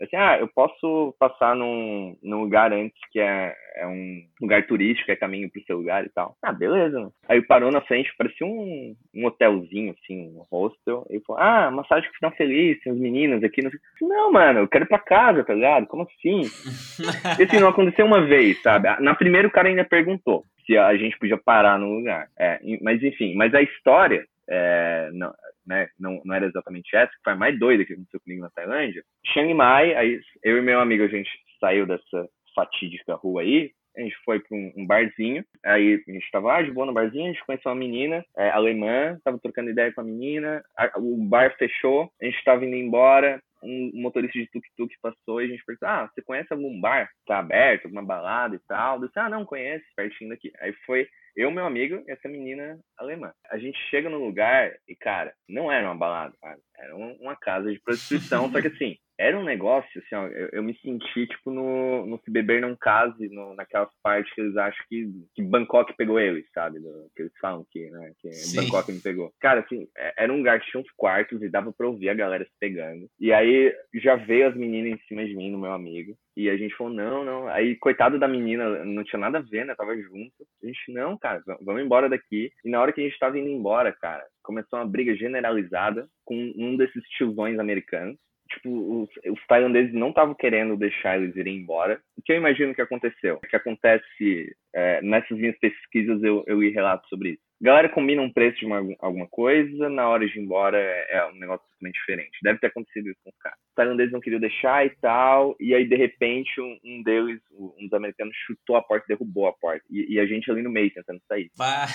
[0.00, 4.66] Eu assim, ah, eu posso passar num, num lugar antes que é, é um lugar
[4.66, 6.36] turístico, é caminho pro seu lugar e tal.
[6.42, 7.10] Ah, beleza.
[7.28, 11.06] Aí parou na frente, parecia um, um hotelzinho, assim, um hostel.
[11.10, 13.62] E falou, ah, massagem que final feliz, tem os meninos aqui.
[13.62, 13.70] Não,
[14.00, 15.86] não, mano, eu quero ir pra casa, tá ligado?
[15.86, 16.42] Como assim?
[17.38, 18.88] e assim, não aconteceu uma vez, sabe?
[19.00, 22.28] Na primeira o cara ainda perguntou se a gente podia parar no lugar.
[22.38, 25.32] É, mas enfim, mas a história é, não,
[25.66, 28.50] né, não, não era exatamente essa, que foi a mais doida que aconteceu comigo na
[28.50, 29.02] Tailândia.
[29.26, 31.30] Chiang Mai, aí eu e meu amigo, a gente
[31.60, 36.30] saiu dessa fatídica rua aí, a gente foi para um, um, barzinho, aí a gente
[36.32, 39.70] tava lá de boa no barzinho, a gente conheceu uma menina é, alemã, tava trocando
[39.70, 44.38] ideia com a menina, a, o bar fechou, a gente tava indo embora, um motorista
[44.38, 47.86] de tuk-tuk passou e a gente perguntou, ah, você conhece algum bar que tá aberto,
[47.86, 48.96] alguma balada e tal?
[48.96, 50.52] Eu disse, ah, não, conheço, pertinho daqui.
[50.60, 53.32] Aí foi eu, meu amigo e essa menina alemã.
[53.50, 56.58] A gente chega no lugar e, cara, não era uma balada, cara.
[56.78, 60.62] Era uma casa de prostituição, só que assim, era um negócio, assim, ó, eu, eu,
[60.62, 64.84] me senti, tipo, no, no Se Beber Não Case, no, naquelas partes que eles acham
[64.88, 66.80] que, que Bangkok pegou eles, sabe?
[66.80, 69.32] Do, que eles falam que, né, que Bangkok me pegou.
[69.40, 72.14] Cara, assim, é, era um lugar que tinha uns quartos e dava pra ouvir a
[72.14, 73.08] galera se pegando.
[73.20, 76.16] E aí, já veio as meninas em cima de mim, no meu amigo.
[76.36, 77.46] E a gente falou, não, não.
[77.48, 79.74] Aí, coitado da menina, não tinha nada a ver, né?
[79.76, 80.32] Tava junto.
[80.62, 82.50] A gente, não, cara, vamos embora daqui.
[82.64, 86.34] E na hora que a gente tava indo embora, cara, começou uma briga generalizada com
[86.56, 88.18] um desses tiozões americanos
[88.54, 92.00] tipo, os, os tailandeses não estavam querendo deixar eles irem embora.
[92.16, 93.36] O que eu imagino que aconteceu?
[93.36, 97.44] O que acontece é, nessas minhas pesquisas, eu, eu relato sobre isso.
[97.62, 101.16] A galera combina um preço de uma, alguma coisa, na hora de ir embora é,
[101.16, 102.38] é um negócio totalmente diferente.
[102.42, 103.58] Deve ter acontecido isso com os caras.
[103.58, 107.84] Os tailandeses não queriam deixar e tal, e aí de repente um, um deles, um
[107.84, 109.84] dos americanos, chutou a porta, derrubou a porta.
[109.88, 111.50] E, e a gente ali no meio tentando sair.
[111.56, 111.86] Bah.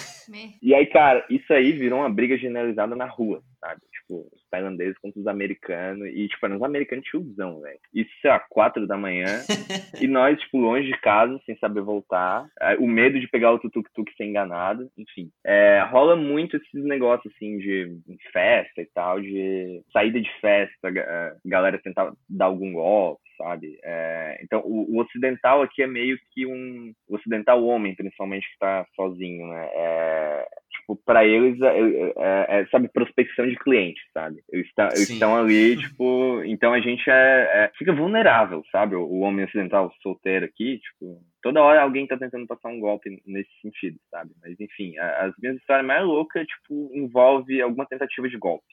[0.62, 3.82] E aí, cara, isso aí virou uma briga generalizada na rua, sabe?
[3.91, 7.80] Tipo, tailandeses contra os americanos, e tipo, eram os americanos tiozão, velho.
[7.93, 9.26] Isso, sei lá, quatro da manhã,
[10.02, 12.47] e nós, tipo, longe de casa, sem saber voltar.
[12.80, 15.30] O medo de pegar o tuk-tuk ser enganado, enfim.
[15.45, 18.00] É, rola muito esses negócios, assim, de
[18.32, 20.89] festa e tal, de saída de festa,
[21.45, 23.80] galera tentar dar algum golpe, sabe?
[23.84, 26.94] É, então, o, o, ocidental aqui é meio que um...
[27.08, 29.70] O ocidental homem, principalmente, que tá sozinho, né?
[29.74, 34.42] É, tipo, para eles, é, é, é, sabe, prospecção de clientes, sabe?
[34.52, 36.44] Eles, tá, eles estão ali, tipo...
[36.44, 38.96] Então, a gente é, é, fica vulnerável, sabe?
[38.96, 43.22] O, o homem ocidental solteiro aqui, tipo toda hora alguém tá tentando passar um golpe
[43.26, 44.32] nesse sentido, sabe?
[44.42, 48.66] Mas enfim, as minhas histórias mais loucas, tipo, envolve alguma tentativa de golpe.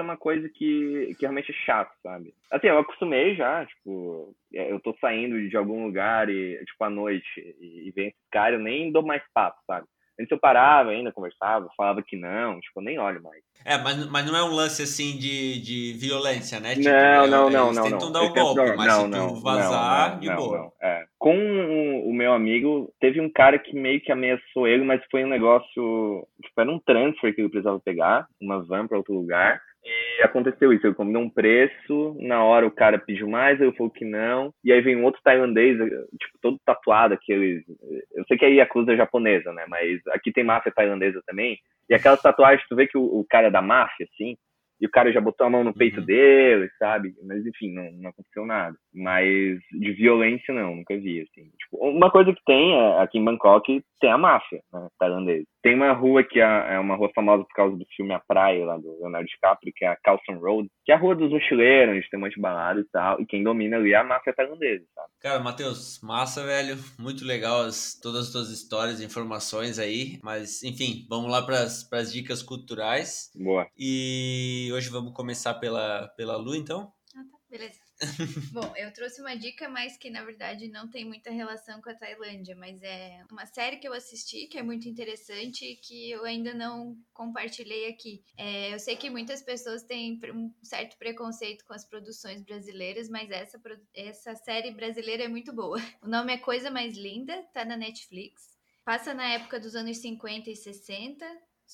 [0.00, 2.34] É uma coisa que, que realmente é chato, sabe?
[2.50, 6.90] Assim, eu acostumei já, tipo, é, eu tô saindo de algum lugar e, tipo, à
[6.90, 9.86] noite e, e vem esse cara, eu nem dou mais papo, sabe?
[10.18, 13.42] Antes eu parava ainda, conversava, falava que não, tipo, eu nem olho mais.
[13.64, 16.74] É, mas, mas não é um lance assim de, de violência, né?
[16.74, 17.82] Tipo, não, é, não, não, não.
[17.82, 18.12] tentam não.
[18.12, 20.72] dar um golpe, não, mas não, se não, vazar, não, de boa.
[20.80, 21.04] É.
[21.18, 25.24] Com o, o, meu amigo, teve um cara que meio que ameaçou ele, mas foi
[25.24, 26.28] um negócio.
[26.42, 29.60] Tipo, era um transfer que ele precisava pegar, uma van para outro lugar.
[29.84, 33.92] E aconteceu isso, eu combinou um preço, na hora o cara pediu mais, eu falei
[33.92, 35.76] que não, e aí vem um outro tailandês,
[36.18, 37.62] tipo, todo tatuado, aqueles...
[38.14, 41.58] Eu sei que aí a cruz é japonesa, né, mas aqui tem máfia tailandesa também,
[41.88, 44.36] e aquelas tatuagens, tu vê que o, o cara é da máfia, assim,
[44.80, 46.06] e o cara já botou a mão no peito uhum.
[46.06, 47.14] dele, sabe?
[47.22, 48.76] Mas enfim, não, não aconteceu nada.
[48.94, 51.50] Mas de violência não, nunca vi, assim.
[51.58, 55.46] Tipo, uma coisa que tem é, aqui em Bangkok tem a máfia, né, tailandesa.
[55.62, 58.66] Tem uma rua que é, é uma rua famosa por causa do filme A Praia,
[58.66, 61.96] lá do Leonardo DiCaprio, que é a Carlson Road, que é a rua dos mochileiros,
[61.96, 64.34] onde tem um monte de balada e tal, e quem domina ali é a máfia
[64.34, 65.08] tailandesa, sabe?
[65.20, 70.62] Cara, Matheus, massa, velho, muito legal as, todas as tuas histórias e informações aí, mas
[70.62, 73.30] enfim, vamos lá para as dicas culturais.
[73.34, 73.66] Boa.
[73.78, 76.92] E hoje vamos começar pela, pela Lu, então?
[77.54, 77.78] Beleza.
[78.52, 81.94] Bom, eu trouxe uma dica, mas que na verdade não tem muita relação com a
[81.94, 86.24] Tailândia, mas é uma série que eu assisti que é muito interessante e que eu
[86.24, 88.24] ainda não compartilhei aqui.
[88.36, 93.30] É, eu sei que muitas pessoas têm um certo preconceito com as produções brasileiras, mas
[93.30, 93.62] essa,
[93.94, 95.78] essa série brasileira é muito boa.
[96.02, 98.58] O nome é Coisa Mais Linda, tá na Netflix.
[98.84, 101.24] Passa na época dos anos 50 e 60,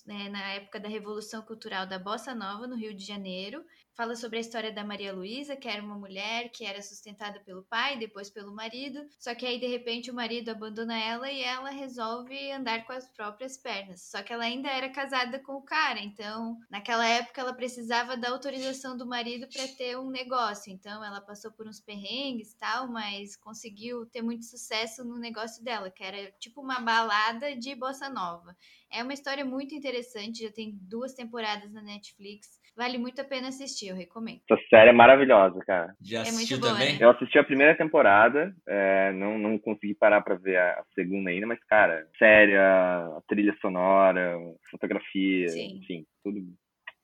[0.07, 3.65] né, na época da Revolução Cultural da Bossa Nova, no Rio de Janeiro,
[4.01, 7.63] Fala sobre a história da Maria Luísa, que era uma mulher que era sustentada pelo
[7.65, 9.07] pai, depois pelo marido.
[9.19, 13.07] Só que aí, de repente, o marido abandona ela e ela resolve andar com as
[13.11, 14.01] próprias pernas.
[14.11, 18.31] Só que ela ainda era casada com o cara, então, naquela época, ela precisava da
[18.31, 20.73] autorização do marido para ter um negócio.
[20.73, 25.91] Então, ela passou por uns perrengues tal, mas conseguiu ter muito sucesso no negócio dela,
[25.91, 28.57] que era tipo uma balada de bossa nova.
[28.91, 32.60] É uma história muito interessante, já tem duas temporadas na Netflix.
[32.81, 34.41] Vale muito a pena assistir, eu recomendo.
[34.51, 35.95] Essa série é maravilhosa, cara.
[36.01, 36.99] Já É assistiu muito boa, também?
[36.99, 37.05] né?
[37.05, 41.29] Eu assisti a primeira temporada, é, não, não consegui parar pra ver a, a segunda
[41.29, 44.35] ainda, mas, cara, série, a, a trilha sonora,
[44.71, 45.77] fotografia, Sim.
[45.77, 46.41] enfim, tudo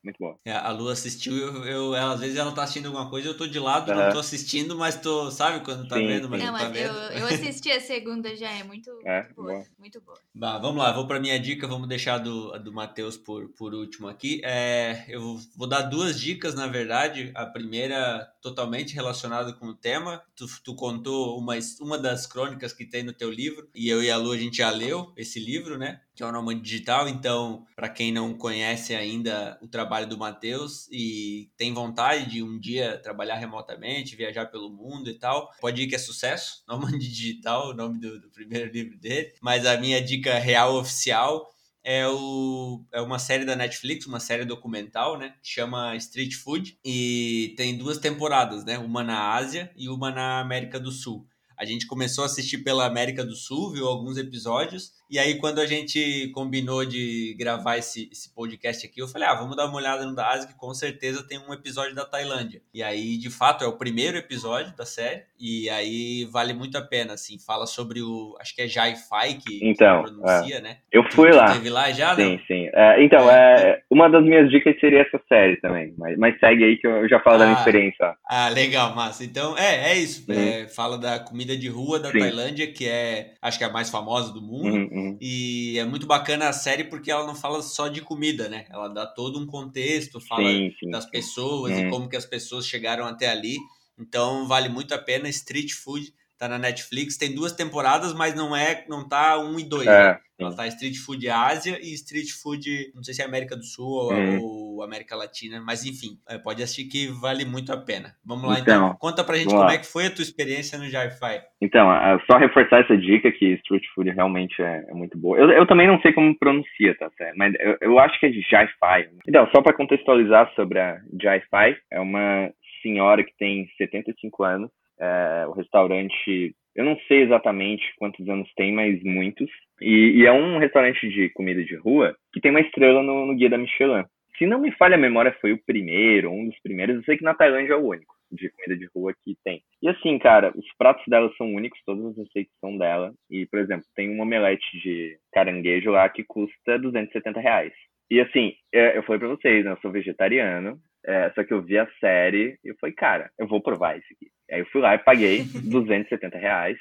[0.07, 0.39] muito bom.
[0.45, 3.37] É, a Lu assistiu, eu, eu- ela, às vezes ela tá assistindo alguma coisa, eu
[3.37, 4.13] tô de lado, não Aham.
[4.13, 6.41] tô assistindo, mas tô, sabe quando tá Sim, vendo, mas.
[6.41, 7.13] Não, não tá mas eu, vendo.
[7.19, 9.53] eu assisti a segunda já, é muito, É, muito boa.
[9.53, 9.67] boa.
[9.79, 10.19] Muito boa.
[10.35, 13.75] Bah, vamos lá, vou para minha dica, vamos deixar a do, do Matheus por, por
[13.75, 14.41] último aqui.
[14.45, 17.33] É, eu vou dar duas dicas, na verdade.
[17.35, 20.23] A primeira, totalmente relacionada com o tema.
[20.37, 24.11] Tu, tu contou uma, uma das crônicas que tem no teu livro, e eu e
[24.11, 26.01] a Lu, a gente já leu esse livro, né?
[26.17, 27.09] Que é o Nômade Digital.
[27.09, 32.59] Então, para quem não conhece ainda o trabalho do Matheus e tem vontade de um
[32.59, 36.65] dia trabalhar remotamente, viajar pelo mundo e tal, pode ir que é sucesso.
[36.67, 39.35] Nômade Digital, o nome do, do primeiro livro dele.
[39.43, 41.53] Mas a minha dica real oficial
[41.85, 45.35] é, o, é uma série da Netflix, uma série documental, né?
[45.41, 46.77] Que chama Street Food.
[46.85, 48.77] E tem duas temporadas, né?
[48.77, 51.25] Uma na Ásia e uma na América do Sul.
[51.57, 54.93] A gente começou a assistir pela América do Sul, viu alguns episódios.
[55.09, 59.35] E aí, quando a gente combinou de gravar esse, esse podcast aqui, eu falei, ah,
[59.35, 62.61] vamos dar uma olhada no da Ásia, que com certeza tem um episódio da Tailândia.
[62.75, 65.23] E aí, de fato, é o primeiro episódio da série.
[65.39, 67.39] E aí, vale muito a pena, assim.
[67.39, 70.79] Fala sobre o, acho que é Jai Fai que, que Então, pronuncia, né?
[70.91, 71.53] Eu fui tu lá.
[71.53, 72.39] Teve lá já, Sim, não?
[72.47, 72.69] sim.
[72.75, 75.95] É, então, é, uma das minhas dicas seria essa série também.
[75.97, 77.61] Mas, mas segue aí que eu já falo da minha Ah.
[77.61, 78.17] experiência.
[78.29, 79.23] Ah, legal, massa.
[79.25, 80.25] Então, é, é isso.
[80.31, 80.37] Uhum.
[80.37, 82.19] É, fala da comida de rua da Sim.
[82.19, 84.75] Tailândia, que é, acho que é a mais famosa do mundo.
[84.75, 85.19] Uhum, uhum.
[85.21, 88.67] E é muito bacana a série porque ela não fala só de comida, né?
[88.71, 90.91] Ela dá todo um contexto, fala Sim, sim.
[90.91, 91.91] das pessoas e Uhum.
[91.91, 93.57] como que as pessoas chegaram até ali.
[93.99, 95.29] Então vale muito a pena.
[95.29, 99.65] Street Food tá na Netflix, tem duas temporadas, mas não é, não tá um e
[99.65, 99.87] dois.
[99.87, 100.11] né?
[100.11, 100.57] É, Ela sim.
[100.59, 104.13] tá Street Food Ásia e Street Food, não sei se é América do Sul ou,
[104.13, 104.39] Uhum.
[104.43, 108.15] ou América Latina, mas enfim, é, pode assistir que vale muito a pena.
[108.25, 108.89] Vamos lá então.
[108.89, 109.73] Então, Conta pra gente como lá.
[109.73, 111.41] é que foi a tua experiência no Jarfai.
[111.63, 115.39] Então, a- só reforçar essa dica que street food realmente é, é muito boa.
[115.39, 117.35] Eu, eu também não sei como pronuncia, tá certo?
[117.39, 119.09] Mas eu, eu acho que é Jai Fai.
[119.27, 124.71] Então, só para contextualizar sobre a Jai Fai, é uma senhora que tem 75 anos.
[124.99, 129.51] É, o restaurante, eu não sei exatamente quantos anos tem, mas muitos.
[129.81, 133.37] E, e é um restaurante de comida de rua que tem uma estrela no, no
[133.37, 134.05] guia da Michelin.
[134.39, 136.97] Se não me falha a memória, foi o primeiro, um dos primeiros.
[136.97, 139.63] Eu sei que na Tailândia é o único de comida de rua que tem.
[139.81, 143.15] E assim, cara, os pratos dela são únicos, todas as receitas são dela.
[143.31, 147.73] E, por exemplo, tem um omelete de caranguejo lá que custa 270 reais.
[148.11, 149.73] E assim, é, eu falei pra vocês, né?
[149.73, 153.47] Eu sou vegetariano, é, só que eu vi a série e eu falei, cara, eu
[153.47, 154.27] vou provar isso aqui.
[154.51, 156.79] Aí eu fui lá e paguei 270 reais.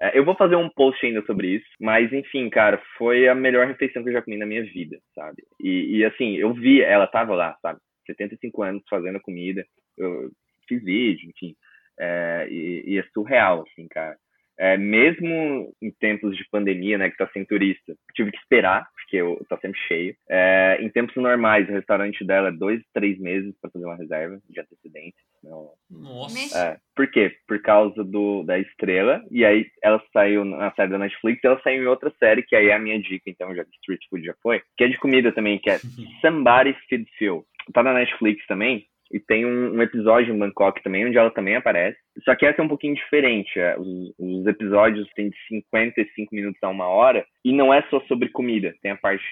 [0.00, 3.66] É, eu vou fazer um post ainda sobre isso, mas enfim, cara, foi a melhor
[3.66, 5.42] refeição que eu já comi na minha vida, sabe?
[5.60, 7.78] E, e assim, eu vi, ela tava lá, sabe?
[8.06, 9.64] 75 anos fazendo comida,
[9.96, 10.30] eu
[10.68, 11.54] fiz vídeo, enfim,
[12.00, 14.16] é, e, e é surreal, assim, cara.
[14.58, 19.16] É, mesmo em tempos de pandemia, né, que tá sem turista, tive que esperar, porque
[19.16, 20.14] eu, tá sempre cheio.
[20.28, 24.38] É, em tempos normais, o restaurante dela é dois, três meses para fazer uma reserva
[24.48, 25.20] de antecedência.
[25.42, 26.34] Não, Nossa.
[26.34, 26.56] Mexe.
[26.56, 27.34] é, por quê?
[27.46, 31.82] Por causa do, da estrela, e aí ela saiu na série da Netflix, ela saiu
[31.82, 34.34] em outra série, que aí é a minha dica, então, já que Street Food já
[34.42, 35.78] foi, que é de comida também, que é
[36.20, 37.44] Somebody Feed Phil.
[37.72, 41.54] Tá na Netflix também, e tem um, um episódio em Bangkok também, onde ela também
[41.56, 41.98] aparece.
[42.24, 43.58] Só que essa é um pouquinho diferente.
[43.60, 48.00] é, Os, os episódios têm de 55 minutos a uma hora, e não é só
[48.02, 49.24] sobre comida, tem a parte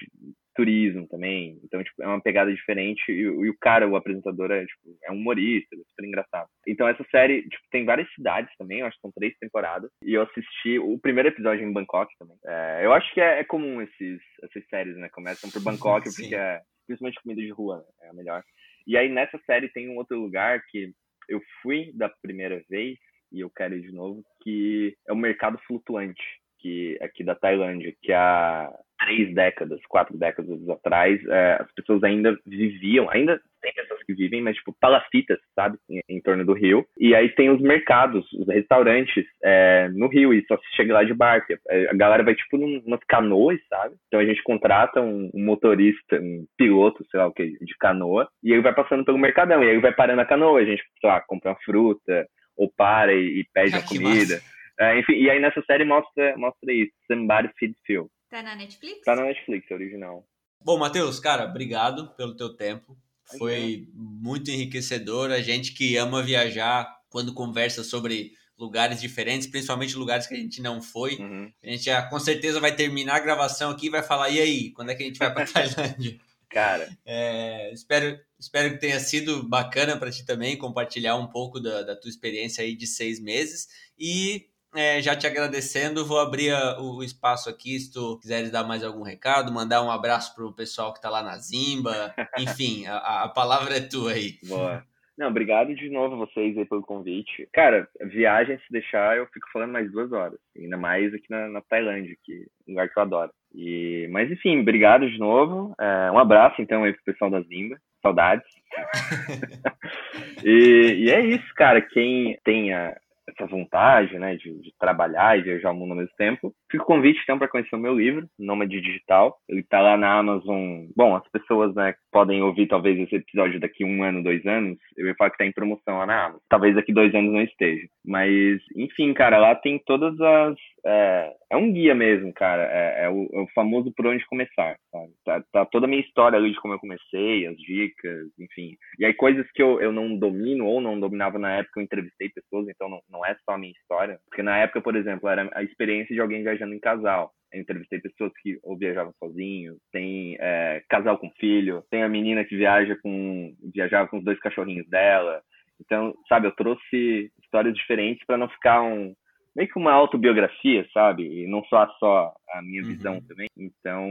[0.53, 1.59] turismo também.
[1.63, 3.09] Então, tipo, é uma pegada diferente.
[3.09, 6.47] E, o- e o cara, o apresentador, é, tipo, é um humorista, é super engraçado.
[6.67, 8.81] Então, essa série, tipo, tem várias cidades também.
[8.81, 9.89] Acho que são três temporadas.
[10.03, 12.35] E eu assisti o primeiro episódio em Bangkok também.
[12.45, 15.07] É, eu acho que é, é comum esses, essas séries, né?
[15.13, 16.23] Começam por Bangkok, Sim.
[16.23, 17.83] porque é principalmente comida de rua, né?
[18.07, 18.43] É a melhor.
[18.85, 20.93] E aí, nessa série, tem um outro lugar que
[21.29, 22.97] eu fui da primeira vez
[23.31, 27.93] e eu quero ir de novo, que é o mercado flutuante que aqui da Tailândia,
[28.01, 34.03] que há três décadas, quatro décadas atrás, é, as pessoas ainda viviam, ainda tem pessoas
[34.03, 36.85] que vivem, mas tipo palafitas, sabe, em, em torno do rio.
[36.97, 41.03] E aí tem os mercados, os restaurantes é, no rio e só se chega lá
[41.03, 41.53] de barco.
[41.69, 43.95] É, a galera vai tipo num, umas canoas, sabe?
[44.07, 48.27] Então a gente contrata um, um, motorista, um piloto, sei lá o que, de canoa,
[48.43, 50.83] e ele vai passando pelo mercadão, e aí ele vai parando a canoa, a gente,
[50.99, 54.35] sei lá, compra uma fruta ou para e, e pede a comida.
[54.35, 54.60] Massa.
[54.81, 58.09] É, enfim, e aí nessa série mostra, mostra isso, Somebody Feed Phil.
[58.31, 59.01] Tá na Netflix?
[59.05, 60.25] Tá na Netflix, é original.
[60.59, 62.97] Bom, Matheus, cara, obrigado pelo teu tempo.
[63.37, 65.29] Foi muito enriquecedor.
[65.29, 70.61] A gente que ama viajar, quando conversa sobre lugares diferentes, principalmente lugares que a gente
[70.63, 71.51] não foi, uhum.
[71.63, 74.71] a gente já com certeza vai terminar a gravação aqui e vai falar, e aí,
[74.71, 76.19] quando é que a gente vai para Tailândia?
[76.49, 81.81] Cara, é, espero, espero que tenha sido bacana para ti também compartilhar um pouco da,
[81.81, 83.67] da tua experiência aí de seis meses
[83.97, 88.83] e é, já te agradecendo, vou abrir o espaço aqui se tu quiseres dar mais
[88.83, 93.29] algum recado, mandar um abraço pro pessoal que tá lá na Zimba, enfim, a, a
[93.29, 94.37] palavra é tua aí.
[94.47, 94.83] Boa.
[95.17, 97.47] Não, obrigado de novo a vocês aí pelo convite.
[97.53, 100.39] Cara, viagem, se deixar, eu fico falando mais duas horas.
[100.57, 103.31] Ainda mais aqui na, na Tailândia, que é um lugar que eu adoro.
[103.53, 105.75] E, mas enfim, obrigado de novo.
[105.79, 107.77] É, um abraço então aí pro pessoal da Zimba.
[108.01, 108.47] Saudades.
[110.43, 111.81] e, e, é isso, cara.
[111.81, 112.97] Quem tenha
[113.41, 116.53] essa vontade, né, de, de, trabalhar e viajar o mundo ao mesmo tempo.
[116.69, 119.37] Fica o convite, então, para conhecer o meu livro, Nômade Digital.
[119.49, 120.85] Ele está lá na Amazon.
[120.95, 124.77] Bom, as pessoas, né, podem ouvir talvez esse episódio daqui um ano, dois anos.
[124.95, 126.41] Eu ia falar que está em promoção lá na Amazon.
[126.49, 127.87] Talvez daqui dois anos não esteja.
[128.05, 130.55] Mas, enfim, cara, lá tem todas as...
[130.85, 132.63] É, é um guia mesmo, cara.
[132.63, 135.11] É, é, o, é, o, famoso por onde começar, sabe?
[135.25, 138.75] Tá, tá, toda a minha história ali de como eu comecei, as dicas, enfim.
[138.97, 142.29] E aí coisas que eu, eu não domino ou não dominava na época, eu entrevistei
[142.29, 144.19] pessoas, então não, não é só a minha história.
[144.29, 147.31] Porque na época, por exemplo, era a experiência de alguém viajando em casal.
[147.53, 152.45] Eu entrevistei pessoas que ou viajavam sozinhos, tem é, casal com filho, tem a menina
[152.45, 155.41] que viaja com viajava com os dois cachorrinhos dela.
[155.79, 159.13] Então, sabe, eu trouxe histórias diferentes para não ficar um
[159.55, 161.23] meio que uma autobiografia, sabe?
[161.23, 163.27] E não só só a minha visão uhum.
[163.27, 163.47] também.
[163.57, 164.09] Então,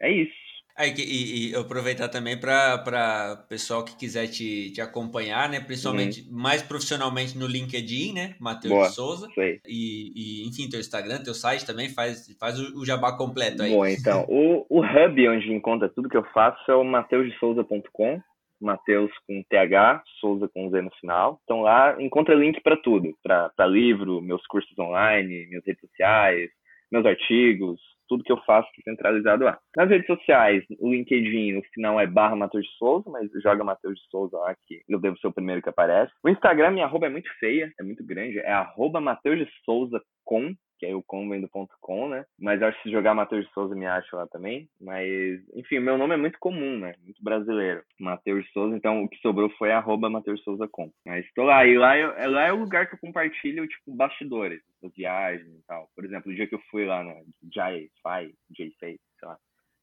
[0.00, 0.55] é isso.
[0.78, 5.58] E, e aproveitar também para pessoal que quiser te, te acompanhar, né?
[5.58, 6.38] Principalmente uhum.
[6.38, 8.34] mais profissionalmente no LinkedIn, né?
[8.38, 9.26] Matheus Souza.
[9.66, 13.72] E, e, enfim, teu Instagram, teu site também faz, faz o, o jabá completo aí.
[13.72, 18.20] Bom, então, o, o hub onde encontra tudo que eu faço é o mateusdesouza.com.
[18.60, 21.40] Matheus com TH, Souza com Z no final.
[21.44, 26.50] Então lá encontra link para tudo, para livro, meus cursos online, minhas redes sociais,
[26.90, 29.58] meus artigos, tudo que eu faço centralizado lá.
[29.76, 33.98] Nas redes sociais, o LinkedIn, o final é barra Matheus de Souza, mas joga Matheus
[33.98, 36.12] de Souza lá que eu devo ser o primeiro que aparece.
[36.22, 40.00] O Instagram, minha arroba é muito feia, é muito grande, é arroba Matheus de Souza
[40.24, 42.24] com, que aí o com vem do ponto com, né?
[42.38, 44.68] Mas acho que se jogar Matheus de Souza me acha lá também.
[44.80, 46.94] Mas, enfim, meu nome é muito comum, né?
[47.02, 47.82] Muito brasileiro.
[47.98, 50.90] Matheus de Souza, então o que sobrou foi arroba Matheus Souza com.
[51.04, 53.94] Mas estou lá, e lá, eu, é, lá é o lugar que eu compartilho, tipo,
[53.94, 55.88] bastidores das viagens e tal.
[55.94, 57.14] Por exemplo, o dia que eu fui lá na
[57.54, 58.96] Jai Fai, sei lá.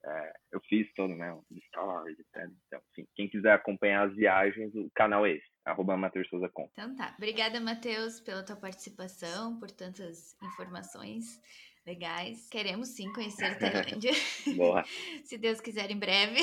[0.05, 1.37] É, eu fiz todo, né?
[1.67, 2.51] Stories, etc.
[2.67, 6.51] Então, enfim, quem quiser acompanhar as viagens, o canal é esse, arroba Matheus Souza.
[6.71, 7.13] Então tá.
[7.17, 11.39] Obrigada, Matheus, pela tua participação, por tantas informações
[11.85, 12.47] legais.
[12.49, 14.11] Queremos sim conhecer Tailândia.
[14.55, 14.83] Boa.
[15.23, 16.39] Se Deus quiser, em breve.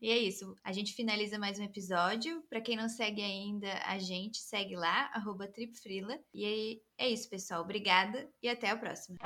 [0.00, 0.54] e é isso.
[0.64, 2.42] A gente finaliza mais um episódio.
[2.48, 6.18] Para quem não segue ainda a gente, segue lá, arroba Tripfrila.
[6.34, 7.62] E é isso, pessoal.
[7.62, 9.18] Obrigada e até a próxima.